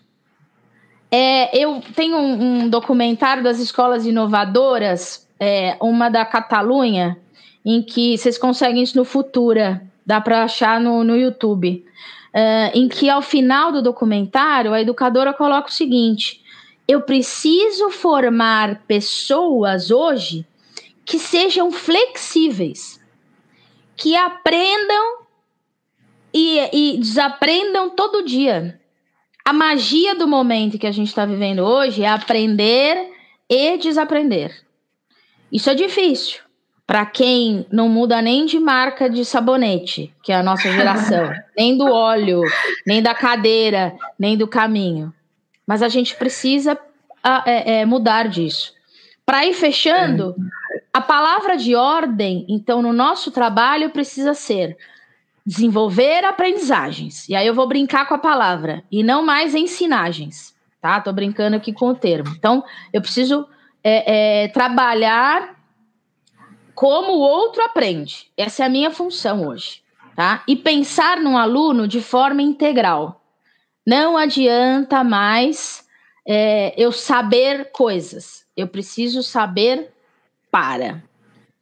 [1.10, 7.18] É, eu tenho um, um, documentário das escolas inovadoras, é, uma da Catalunha,
[7.64, 11.86] em que vocês conseguem isso no Futura, dá para achar no, no YouTube,
[12.34, 16.42] é, em que ao final do documentário a educadora coloca o seguinte:
[16.88, 20.48] eu preciso formar pessoas hoje
[21.04, 23.04] que sejam flexíveis,
[23.98, 25.18] que aprendam
[26.34, 28.80] e, e desaprendam todo dia.
[29.44, 33.12] A magia do momento que a gente está vivendo hoje é aprender
[33.50, 34.66] e desaprender.
[35.52, 36.47] Isso é difícil
[36.88, 41.78] para quem não muda nem de marca de sabonete, que é a nossa geração, nem
[41.78, 42.42] do óleo,
[42.86, 45.14] nem da cadeira, nem do caminho.
[45.68, 46.80] Mas a gente precisa
[47.46, 48.72] é, é, mudar disso.
[49.26, 50.34] Para ir fechando,
[50.94, 54.78] a palavra de ordem, então, no nosso trabalho precisa ser
[55.46, 57.28] desenvolver aprendizagens.
[57.28, 61.02] E aí eu vou brincar com a palavra, e não mais ensinagens, tá?
[61.02, 62.34] Tô brincando aqui com o termo.
[62.38, 62.64] Então,
[62.94, 63.46] eu preciso
[63.84, 65.57] é, é, trabalhar
[66.78, 68.28] como o outro aprende.
[68.38, 69.82] Essa é a minha função hoje,
[70.16, 70.44] tá?
[70.48, 73.20] E pensar num aluno de forma integral.
[73.84, 75.84] Não adianta mais
[76.24, 78.46] é, eu saber coisas.
[78.56, 79.90] Eu preciso saber
[80.52, 81.02] para.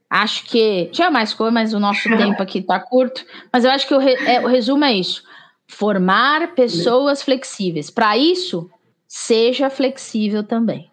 [0.10, 3.26] Acho que tinha mais coisa, mas o nosso tempo aqui está curto.
[3.54, 5.24] Mas eu acho que o, re, é, o resumo é isso:
[5.66, 7.90] formar pessoas flexíveis.
[7.90, 8.70] Para isso,
[9.08, 10.92] seja flexível também.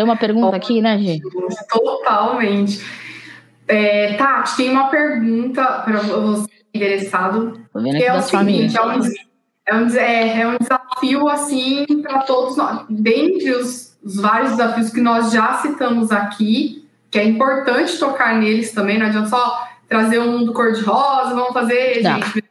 [0.00, 1.22] Tem uma pergunta aqui, né, gente?
[1.68, 2.82] Totalmente.
[3.68, 7.60] É, Tati, tem uma pergunta para você interessado.
[7.70, 8.92] Que é o seguinte, é um,
[9.66, 12.86] é um, é, é um desafio assim para todos nós.
[12.88, 18.72] Dentre os, os, vários desafios que nós já citamos aqui, que é importante tocar neles
[18.72, 22.22] também, não adianta só trazer um mundo cor-de-rosa, vamos fazer, não.
[22.22, 22.44] gente.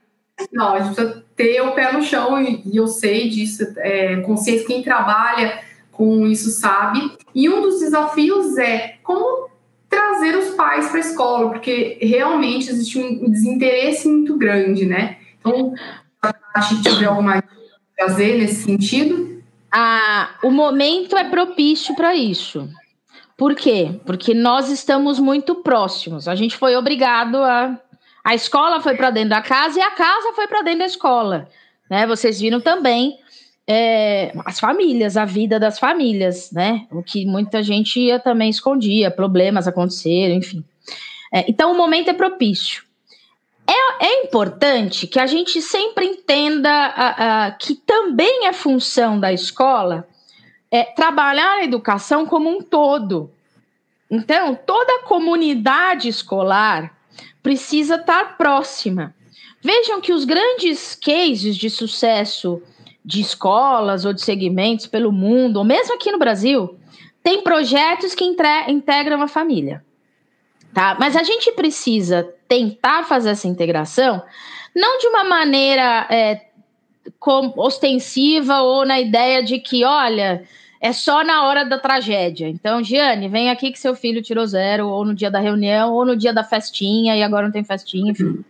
[0.54, 4.18] Não, a gente precisa ter o pé no chão, e, e eu sei disso, é,
[4.18, 5.68] consciência, quem trabalha
[6.00, 7.12] com isso sabe.
[7.36, 9.50] E um dos desafios é como
[9.90, 15.18] trazer os pais para a escola, porque realmente existe um desinteresse muito grande, né?
[15.38, 15.74] Então,
[16.54, 17.44] acho que tiver alguma
[18.00, 19.44] fazer nesse sentido?
[19.70, 22.70] Ah, o momento é propício para isso.
[23.36, 24.00] Por quê?
[24.06, 26.30] Porque nós estamos muito próximos.
[26.30, 27.78] A gente foi obrigado a.
[28.24, 31.50] A escola foi para dentro da casa e a casa foi para dentro da escola.
[31.90, 32.06] Né?
[32.06, 33.18] Vocês viram também
[33.72, 36.88] é, as famílias, a vida das famílias, né?
[36.90, 40.66] O que muita gente também escondia, problemas aconteceram, enfim.
[41.32, 42.84] É, então o momento é propício.
[43.68, 49.32] É, é importante que a gente sempre entenda a, a, que também é função da
[49.32, 50.08] escola
[50.72, 53.32] é, trabalhar a educação como um todo.
[54.10, 56.98] Então, toda a comunidade escolar
[57.44, 59.14] precisa estar próxima.
[59.62, 62.60] Vejam que os grandes cases de sucesso
[63.10, 66.78] de escolas ou de segmentos pelo mundo, ou mesmo aqui no Brasil,
[67.24, 69.84] tem projetos que integram a família.
[70.72, 70.96] Tá?
[71.00, 74.22] Mas a gente precisa tentar fazer essa integração
[74.76, 76.42] não de uma maneira é,
[77.58, 80.44] ostensiva ou na ideia de que, olha,
[80.80, 82.48] é só na hora da tragédia.
[82.48, 86.06] Então, Giane, vem aqui que seu filho tirou zero, ou no dia da reunião, ou
[86.06, 88.46] no dia da festinha, e agora não tem festinha, enfim.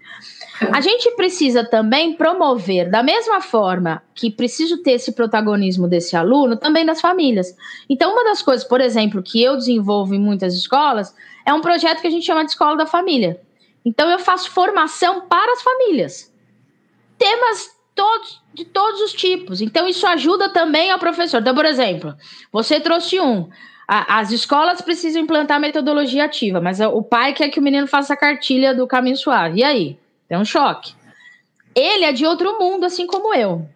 [0.72, 6.58] A gente precisa também promover, da mesma forma que preciso ter esse protagonismo desse aluno,
[6.58, 7.56] também das famílias.
[7.90, 12.02] Então, uma das coisas, por exemplo, que eu desenvolvo em muitas escolas é um projeto
[12.02, 13.40] que a gente chama de Escola da Família.
[13.86, 16.34] Então, eu faço formação para as famílias.
[17.18, 19.62] Temas todos, de todos os tipos.
[19.62, 21.40] Então, isso ajuda também ao professor.
[21.40, 22.14] Então, por exemplo,
[22.52, 23.50] você trouxe um.
[23.88, 28.18] as escolas precisam implantar metodologia ativa, mas o pai quer que o menino faça a
[28.18, 29.62] cartilha do caminho suave.
[29.62, 30.00] E aí?
[30.30, 30.94] É um choque.
[31.76, 33.68] Ele é de outro mundo, assim como eu.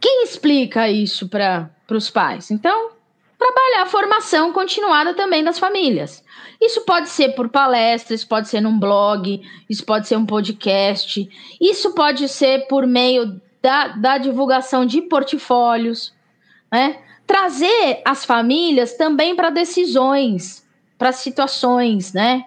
[0.00, 2.50] Quem explica isso para os pais?
[2.50, 2.90] Então,
[3.38, 6.24] trabalhar a formação continuada também das famílias.
[6.60, 11.28] Isso pode ser por palestras, pode ser num blog, isso pode ser um podcast,
[11.60, 16.14] isso pode ser por meio da, da divulgação de portfólios,
[16.70, 16.98] né?
[17.26, 20.66] Trazer as famílias também para decisões,
[20.98, 22.44] para situações, né?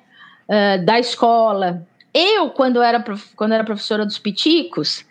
[0.47, 1.87] Uh, da escola.
[2.13, 3.03] Eu, quando era,
[3.35, 5.05] quando era professora dos piticos,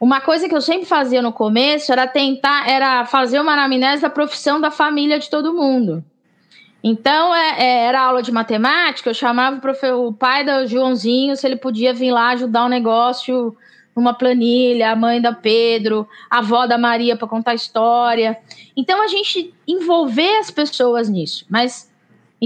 [0.00, 4.10] uma coisa que eu sempre fazia no começo era tentar, era fazer uma anamnese da
[4.10, 6.04] profissão da família de todo mundo.
[6.84, 11.46] Então, é, é, era aula de matemática, eu chamava o, o pai do Joãozinho se
[11.46, 13.56] ele podia vir lá ajudar um negócio
[13.96, 18.38] numa planilha, a mãe da Pedro, a avó da Maria para contar história.
[18.76, 21.46] Então, a gente envolver as pessoas nisso.
[21.48, 21.90] Mas,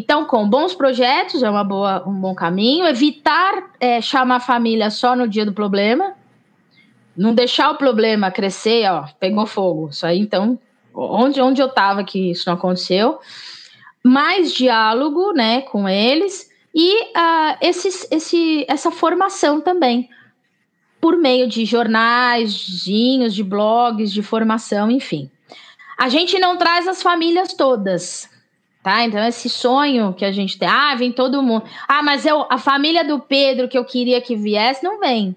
[0.01, 2.87] então, com bons projetos é uma boa, um bom caminho.
[2.87, 6.15] Evitar é, chamar a família só no dia do problema
[7.21, 9.91] não deixar o problema crescer, ó, pegou fogo.
[9.91, 10.59] Isso aí, então,
[10.95, 13.19] onde, onde eu estava que isso não aconteceu.
[14.03, 20.09] Mais diálogo, né, com eles e uh, esse, essa formação também
[20.99, 25.31] por meio de jornais, de blogs, de formação, enfim.
[25.99, 28.30] A gente não traz as famílias todas,
[28.83, 29.05] tá?
[29.05, 31.65] Então, esse sonho que a gente tem, ah, vem todo mundo.
[31.87, 35.35] Ah, mas eu, a família do Pedro que eu queria que viesse, não vem.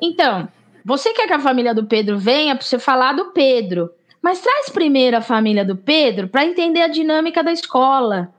[0.00, 0.48] Então,
[0.84, 3.90] você quer que a família do Pedro venha para você falar do Pedro,
[4.22, 8.32] mas traz primeiro a família do Pedro para entender a dinâmica da escola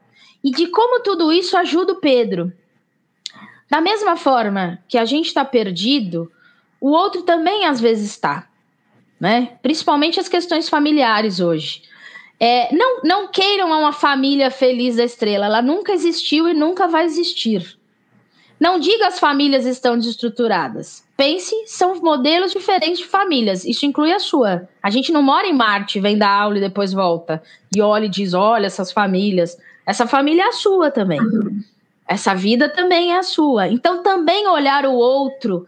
[0.44, 2.52] e de como tudo isso ajuda o Pedro.
[3.70, 6.32] Da mesma forma que a gente está perdido,
[6.80, 8.48] o outro também às vezes está,
[9.20, 9.58] né?
[9.62, 11.84] Principalmente as questões familiares hoje.
[12.44, 17.06] É, não, não queiram uma família feliz da estrela, ela nunca existiu e nunca vai
[17.06, 17.78] existir.
[18.60, 21.04] Não diga as famílias estão desestruturadas.
[21.16, 23.64] Pense, são modelos diferentes de famílias.
[23.64, 24.68] Isso inclui a sua.
[24.82, 27.44] A gente não mora em Marte, vem dar aula e depois volta.
[27.76, 29.56] E olha e diz: olha essas famílias.
[29.86, 31.20] Essa família é a sua também.
[32.08, 33.68] Essa vida também é a sua.
[33.68, 35.68] Então, também olhar o outro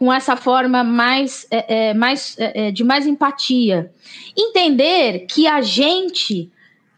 [0.00, 3.92] com essa forma mais, é, é, mais é, é de mais empatia.
[4.34, 6.50] Entender que a gente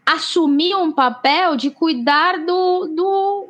[0.06, 3.48] assumiu um papel de cuidar do, do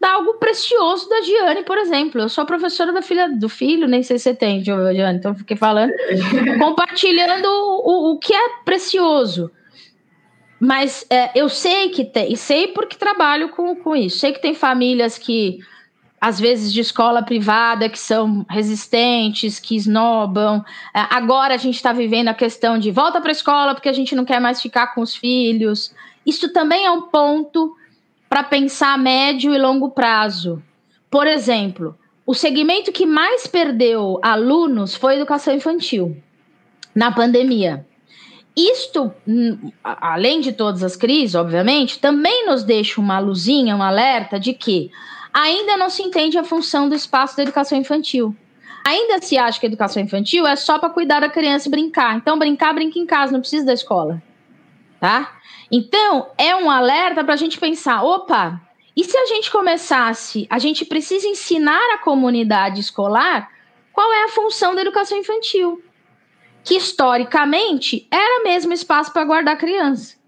[0.00, 2.20] dá algo precioso da Giane, por exemplo.
[2.20, 5.56] Eu sou professora da filha do filho, nem sei se você tem, Giane, então fiquei
[5.56, 5.92] falando,
[6.58, 9.52] compartilhando o, o que é precioso.
[10.58, 14.18] Mas é, eu sei que tem, e sei porque trabalho com, com isso.
[14.18, 15.60] Sei que tem famílias que,
[16.20, 20.62] às vezes, de escola privada, que são resistentes, que esnobam.
[20.94, 23.92] É, agora a gente está vivendo a questão de volta para a escola porque a
[23.92, 25.94] gente não quer mais ficar com os filhos.
[26.26, 27.74] Isso também é um ponto
[28.28, 30.62] para pensar a médio e longo prazo.
[31.10, 31.96] Por exemplo,
[32.26, 36.16] o segmento que mais perdeu alunos foi a educação infantil
[36.94, 37.86] na pandemia.
[38.56, 44.38] Isto, hum, além de todas as crises, obviamente, também nos deixa uma luzinha, um alerta
[44.38, 44.90] de que
[45.32, 48.34] ainda não se entende a função do espaço da educação infantil.
[48.86, 52.16] Ainda se acha que a educação infantil é só para cuidar da criança e brincar.
[52.16, 54.22] Então, brincar, brinca em casa, não precisa da escola.
[54.98, 55.38] Tá?
[55.70, 58.60] Então, é um alerta para a gente pensar: opa,
[58.96, 63.50] e se a gente começasse, a gente precisa ensinar a comunidade escolar
[63.92, 65.82] qual é a função da educação infantil,
[66.64, 70.19] que historicamente era mesmo espaço para guardar criança.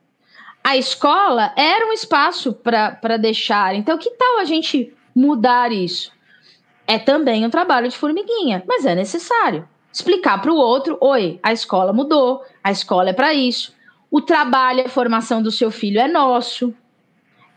[0.64, 3.74] A escola era um espaço para deixar.
[3.74, 6.12] Então, que tal a gente mudar isso?
[6.86, 9.68] É também um trabalho de formiguinha, mas é necessário.
[9.92, 13.74] Explicar para o outro: oi, a escola mudou, a escola é para isso
[14.12, 16.74] o trabalho, a formação do seu filho é nosso.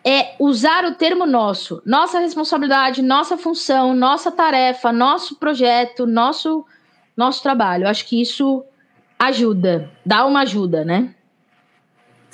[0.08, 6.64] É usar o termo nosso, nossa responsabilidade, nossa função, nossa tarefa, nosso projeto, nosso
[7.18, 7.88] nosso trabalho.
[7.88, 8.64] Acho que isso
[9.18, 11.15] ajuda, dá uma ajuda, né?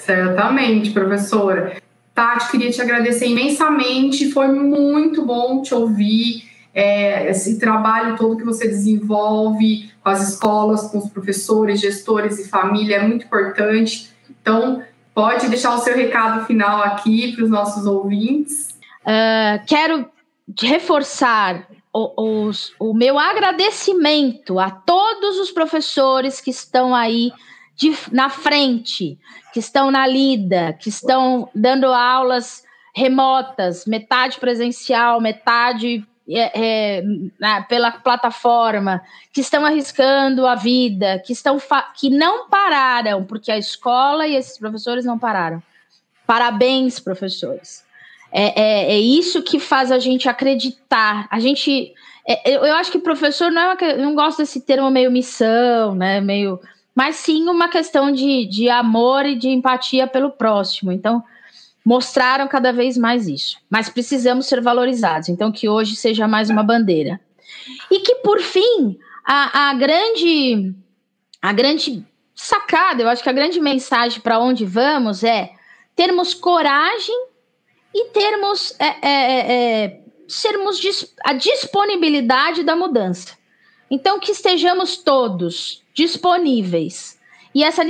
[0.06, 1.82] Certamente, professora.
[2.14, 4.32] Tati, queria te agradecer imensamente.
[4.32, 6.50] Foi muito bom te ouvir.
[6.74, 12.50] É, esse trabalho todo que você desenvolve com as escolas, com os professores, gestores e
[12.50, 14.10] família é muito importante.
[14.42, 14.82] Então,
[15.14, 18.70] pode deixar o seu recado final aqui para os nossos ouvintes.
[19.02, 20.10] Uh, quero
[20.60, 27.32] reforçar o, os, o meu agradecimento a todos os professores que estão aí
[27.76, 29.18] de, na frente,
[29.54, 32.64] que estão na lida, que estão dando aulas
[32.94, 37.04] remotas, metade presencial, metade é, é,
[37.68, 39.02] pela plataforma,
[39.34, 41.58] que estão arriscando a vida, que estão
[41.96, 45.62] que não pararam, porque a escola e esses professores não pararam.
[46.26, 47.84] Parabéns, professores.
[48.32, 51.28] É, é, é isso que faz a gente acreditar.
[51.30, 51.94] A gente.
[52.26, 55.94] É, eu, eu, acho que professor não é uma, não gosto desse termo meio missão,
[55.96, 56.22] né?
[56.22, 56.60] Meio,
[56.96, 60.92] mas sim uma questão de, de amor e de empatia pelo próximo.
[60.92, 61.24] Então,
[61.84, 63.58] mostraram cada vez mais isso.
[63.70, 65.30] Mas precisamos ser valorizados.
[65.30, 67.20] Então, que hoje seja mais uma bandeira.
[67.90, 70.74] E que, por fim, a, a grande
[71.42, 75.52] a grande sacada, eu acho que a grande mensagem para onde vamos é
[75.96, 77.28] termos coragem
[77.94, 80.80] e termos é, é, é, é sermos
[81.26, 83.41] a disponibilidade da mudança.
[83.92, 87.20] Então que estejamos todos disponíveis.
[87.54, 87.84] E essa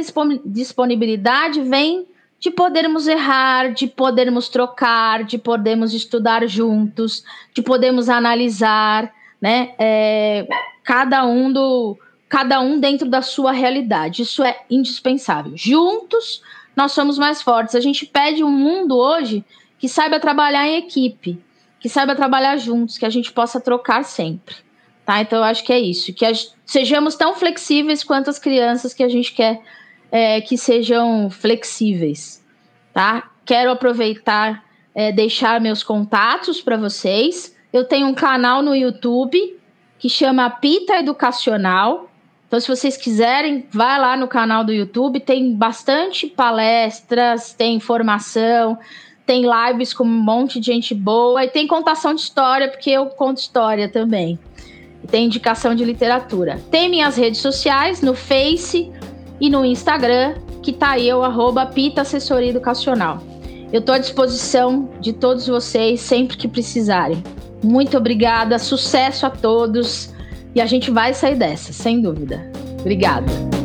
[0.44, 2.08] disponibilidade vem
[2.40, 7.24] de podermos errar, de podermos trocar, de podermos estudar juntos,
[7.54, 9.76] de podermos analisar, né?
[9.78, 10.48] É,
[10.84, 11.96] cada um do
[12.28, 14.24] cada um dentro da sua realidade.
[14.24, 15.54] Isso é indispensável.
[15.56, 16.42] Juntos
[16.76, 17.76] nós somos mais fortes.
[17.76, 19.46] A gente pede um mundo hoje
[19.78, 21.40] que saiba trabalhar em equipe,
[21.80, 24.56] que saiba trabalhar juntos, que a gente possa trocar sempre.
[25.12, 25.20] Tá?
[25.20, 26.32] Então eu acho que é isso, que a,
[26.66, 29.60] sejamos tão flexíveis quanto as crianças que a gente quer
[30.10, 32.42] é, que sejam flexíveis,
[32.94, 33.30] tá?
[33.44, 34.64] Quero aproveitar,
[34.96, 37.54] é, deixar meus contatos para vocês.
[37.74, 39.38] Eu tenho um canal no YouTube
[40.00, 42.10] que chama Pita Educacional.
[42.48, 48.80] Então, se vocês quiserem, vai lá no canal do YouTube, tem bastante palestras, tem informação,
[49.26, 53.08] tem lives com um monte de gente boa e tem contação de história, porque eu
[53.08, 54.40] conto história também.
[55.10, 56.60] Tem indicação de literatura.
[56.70, 58.92] Tem minhas redes sociais no Face
[59.40, 63.22] e no Instagram, que tá aí o arroba Pita Assessoria Educacional.
[63.72, 67.24] Eu estou à disposição de todos vocês sempre que precisarem.
[67.64, 70.14] Muito obrigada, sucesso a todos
[70.54, 72.52] e a gente vai sair dessa, sem dúvida.
[72.80, 73.61] Obrigada.